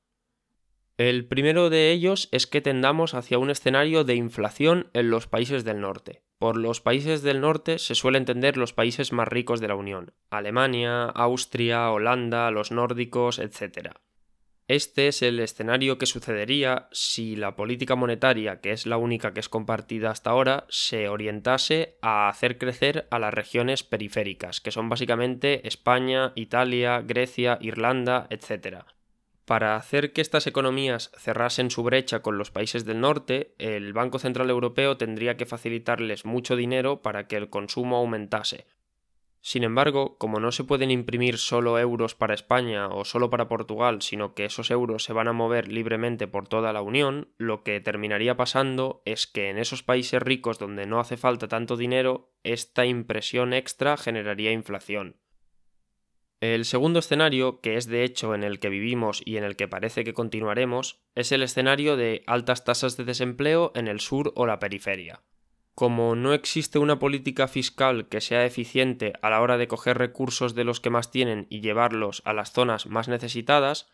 El 0.96 1.26
primero 1.26 1.70
de 1.70 1.92
ellos 1.92 2.28
es 2.32 2.48
que 2.48 2.60
tendamos 2.60 3.14
hacia 3.14 3.38
un 3.38 3.50
escenario 3.50 4.02
de 4.02 4.16
inflación 4.16 4.90
en 4.94 5.10
los 5.10 5.28
países 5.28 5.64
del 5.64 5.80
norte. 5.80 6.24
Por 6.38 6.56
los 6.56 6.80
países 6.80 7.22
del 7.22 7.40
norte 7.40 7.78
se 7.78 7.94
suele 7.94 8.18
entender 8.18 8.56
los 8.56 8.72
países 8.72 9.12
más 9.12 9.28
ricos 9.28 9.60
de 9.60 9.68
la 9.68 9.76
Unión, 9.76 10.12
Alemania, 10.30 11.04
Austria, 11.04 11.90
Holanda, 11.90 12.50
los 12.50 12.72
nórdicos, 12.72 13.38
etc. 13.38 13.90
Este 14.68 15.08
es 15.08 15.22
el 15.22 15.40
escenario 15.40 15.96
que 15.96 16.04
sucedería 16.04 16.88
si 16.92 17.36
la 17.36 17.56
política 17.56 17.96
monetaria, 17.96 18.60
que 18.60 18.72
es 18.72 18.84
la 18.84 18.98
única 18.98 19.32
que 19.32 19.40
es 19.40 19.48
compartida 19.48 20.10
hasta 20.10 20.28
ahora, 20.28 20.66
se 20.68 21.08
orientase 21.08 21.96
a 22.02 22.28
hacer 22.28 22.58
crecer 22.58 23.08
a 23.10 23.18
las 23.18 23.32
regiones 23.32 23.82
periféricas, 23.82 24.60
que 24.60 24.70
son 24.70 24.90
básicamente 24.90 25.66
España, 25.66 26.32
Italia, 26.34 27.00
Grecia, 27.00 27.56
Irlanda, 27.62 28.26
etc. 28.28 28.84
Para 29.46 29.74
hacer 29.74 30.12
que 30.12 30.20
estas 30.20 30.46
economías 30.46 31.12
cerrasen 31.16 31.70
su 31.70 31.82
brecha 31.82 32.20
con 32.20 32.36
los 32.36 32.50
países 32.50 32.84
del 32.84 33.00
norte, 33.00 33.54
el 33.56 33.94
Banco 33.94 34.18
Central 34.18 34.50
Europeo 34.50 34.98
tendría 34.98 35.38
que 35.38 35.46
facilitarles 35.46 36.26
mucho 36.26 36.56
dinero 36.56 37.00
para 37.00 37.26
que 37.26 37.36
el 37.36 37.48
consumo 37.48 37.96
aumentase. 37.96 38.66
Sin 39.40 39.62
embargo, 39.62 40.18
como 40.18 40.40
no 40.40 40.50
se 40.50 40.64
pueden 40.64 40.90
imprimir 40.90 41.38
solo 41.38 41.78
euros 41.78 42.14
para 42.14 42.34
España 42.34 42.88
o 42.88 43.04
solo 43.04 43.30
para 43.30 43.48
Portugal, 43.48 44.02
sino 44.02 44.34
que 44.34 44.44
esos 44.44 44.70
euros 44.70 45.04
se 45.04 45.12
van 45.12 45.28
a 45.28 45.32
mover 45.32 45.68
libremente 45.68 46.26
por 46.26 46.48
toda 46.48 46.72
la 46.72 46.82
Unión, 46.82 47.32
lo 47.38 47.62
que 47.62 47.80
terminaría 47.80 48.36
pasando 48.36 49.02
es 49.04 49.26
que 49.26 49.48
en 49.48 49.58
esos 49.58 49.82
países 49.82 50.20
ricos 50.20 50.58
donde 50.58 50.86
no 50.86 50.98
hace 50.98 51.16
falta 51.16 51.46
tanto 51.46 51.76
dinero, 51.76 52.32
esta 52.42 52.84
impresión 52.84 53.52
extra 53.52 53.96
generaría 53.96 54.52
inflación. 54.52 55.16
El 56.40 56.64
segundo 56.64 57.00
escenario, 57.00 57.60
que 57.60 57.76
es 57.76 57.86
de 57.86 58.04
hecho 58.04 58.32
en 58.34 58.44
el 58.44 58.60
que 58.60 58.68
vivimos 58.68 59.22
y 59.24 59.38
en 59.38 59.44
el 59.44 59.56
que 59.56 59.66
parece 59.66 60.04
que 60.04 60.14
continuaremos, 60.14 61.00
es 61.16 61.32
el 61.32 61.42
escenario 61.42 61.96
de 61.96 62.22
altas 62.26 62.64
tasas 62.64 62.96
de 62.96 63.04
desempleo 63.04 63.72
en 63.74 63.88
el 63.88 63.98
sur 63.98 64.32
o 64.36 64.46
la 64.46 64.60
periferia. 64.60 65.22
Como 65.78 66.16
no 66.16 66.32
existe 66.32 66.80
una 66.80 66.98
política 66.98 67.46
fiscal 67.46 68.08
que 68.08 68.20
sea 68.20 68.44
eficiente 68.44 69.12
a 69.22 69.30
la 69.30 69.40
hora 69.40 69.56
de 69.58 69.68
coger 69.68 69.96
recursos 69.96 70.56
de 70.56 70.64
los 70.64 70.80
que 70.80 70.90
más 70.90 71.12
tienen 71.12 71.46
y 71.50 71.60
llevarlos 71.60 72.20
a 72.24 72.32
las 72.32 72.50
zonas 72.50 72.88
más 72.88 73.06
necesitadas, 73.06 73.88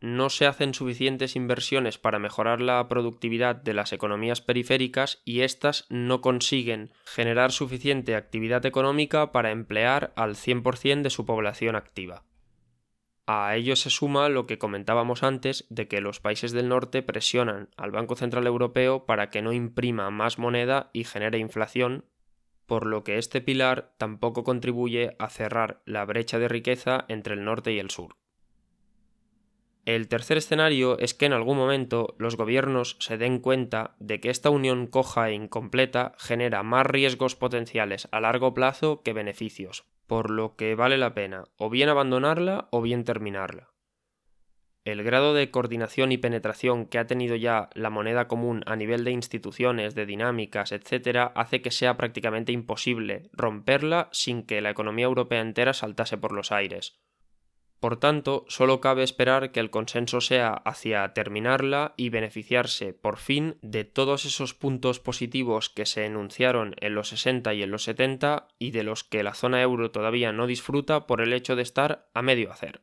no 0.00 0.30
se 0.30 0.46
hacen 0.46 0.72
suficientes 0.72 1.36
inversiones 1.36 1.98
para 1.98 2.18
mejorar 2.18 2.62
la 2.62 2.88
productividad 2.88 3.54
de 3.54 3.74
las 3.74 3.92
economías 3.92 4.40
periféricas 4.40 5.20
y 5.26 5.42
éstas 5.42 5.84
no 5.90 6.22
consiguen 6.22 6.90
generar 7.04 7.52
suficiente 7.52 8.16
actividad 8.16 8.64
económica 8.64 9.30
para 9.30 9.50
emplear 9.50 10.14
al 10.16 10.36
100% 10.36 11.02
de 11.02 11.10
su 11.10 11.26
población 11.26 11.76
activa. 11.76 12.24
A 13.26 13.56
ello 13.56 13.74
se 13.74 13.90
suma 13.90 14.28
lo 14.28 14.46
que 14.46 14.58
comentábamos 14.58 15.24
antes 15.24 15.66
de 15.68 15.88
que 15.88 16.00
los 16.00 16.20
países 16.20 16.52
del 16.52 16.68
norte 16.68 17.02
presionan 17.02 17.70
al 17.76 17.90
Banco 17.90 18.14
Central 18.14 18.46
Europeo 18.46 19.04
para 19.04 19.30
que 19.30 19.42
no 19.42 19.52
imprima 19.52 20.10
más 20.10 20.38
moneda 20.38 20.90
y 20.92 21.02
genere 21.02 21.38
inflación, 21.38 22.04
por 22.66 22.86
lo 22.86 23.02
que 23.02 23.18
este 23.18 23.40
pilar 23.40 23.94
tampoco 23.98 24.44
contribuye 24.44 25.16
a 25.18 25.28
cerrar 25.28 25.82
la 25.86 26.04
brecha 26.04 26.38
de 26.38 26.46
riqueza 26.46 27.04
entre 27.08 27.34
el 27.34 27.44
norte 27.44 27.72
y 27.72 27.80
el 27.80 27.90
sur. 27.90 28.16
El 29.86 30.06
tercer 30.06 30.36
escenario 30.36 30.98
es 30.98 31.14
que 31.14 31.26
en 31.26 31.32
algún 31.32 31.56
momento 31.56 32.14
los 32.18 32.36
gobiernos 32.36 32.96
se 33.00 33.18
den 33.18 33.40
cuenta 33.40 33.96
de 33.98 34.20
que 34.20 34.30
esta 34.30 34.50
unión 34.50 34.86
coja 34.86 35.30
e 35.30 35.34
incompleta 35.34 36.14
genera 36.18 36.62
más 36.62 36.86
riesgos 36.86 37.34
potenciales 37.34 38.08
a 38.12 38.20
largo 38.20 38.54
plazo 38.54 39.02
que 39.02 39.12
beneficios, 39.12 39.84
por 40.06 40.30
lo 40.30 40.56
que 40.56 40.74
vale 40.74 40.98
la 40.98 41.14
pena 41.14 41.44
o 41.56 41.70
bien 41.70 41.88
abandonarla 41.88 42.68
o 42.70 42.82
bien 42.82 43.04
terminarla. 43.04 43.70
El 44.84 45.02
grado 45.02 45.34
de 45.34 45.50
coordinación 45.50 46.12
y 46.12 46.16
penetración 46.16 46.86
que 46.86 46.98
ha 46.98 47.08
tenido 47.08 47.34
ya 47.34 47.70
la 47.74 47.90
moneda 47.90 48.28
común 48.28 48.62
a 48.66 48.76
nivel 48.76 49.02
de 49.02 49.10
instituciones, 49.10 49.96
de 49.96 50.06
dinámicas, 50.06 50.70
etc., 50.70 51.32
hace 51.34 51.60
que 51.60 51.72
sea 51.72 51.96
prácticamente 51.96 52.52
imposible 52.52 53.28
romperla 53.32 54.08
sin 54.12 54.44
que 54.44 54.60
la 54.60 54.70
economía 54.70 55.06
europea 55.06 55.40
entera 55.40 55.72
saltase 55.72 56.16
por 56.18 56.30
los 56.30 56.52
aires 56.52 57.00
por 57.80 57.98
tanto, 57.98 58.44
solo 58.48 58.80
cabe 58.80 59.02
esperar 59.02 59.52
que 59.52 59.60
el 59.60 59.70
consenso 59.70 60.20
sea 60.20 60.50
hacia 60.50 61.12
terminarla 61.12 61.94
y 61.96 62.08
beneficiarse 62.08 62.94
por 62.94 63.18
fin 63.18 63.58
de 63.60 63.84
todos 63.84 64.24
esos 64.24 64.54
puntos 64.54 64.98
positivos 64.98 65.68
que 65.68 65.86
se 65.86 66.06
enunciaron 66.06 66.74
en 66.80 66.94
los 66.94 67.08
60 67.08 67.52
y 67.54 67.62
en 67.62 67.70
los 67.70 67.84
70 67.84 68.48
y 68.58 68.70
de 68.70 68.82
los 68.82 69.04
que 69.04 69.22
la 69.22 69.34
zona 69.34 69.60
euro 69.62 69.90
todavía 69.90 70.32
no 70.32 70.46
disfruta 70.46 71.06
por 71.06 71.20
el 71.20 71.32
hecho 71.32 71.54
de 71.54 71.62
estar 71.62 72.08
a 72.14 72.22
medio 72.22 72.50
hacer. 72.50 72.80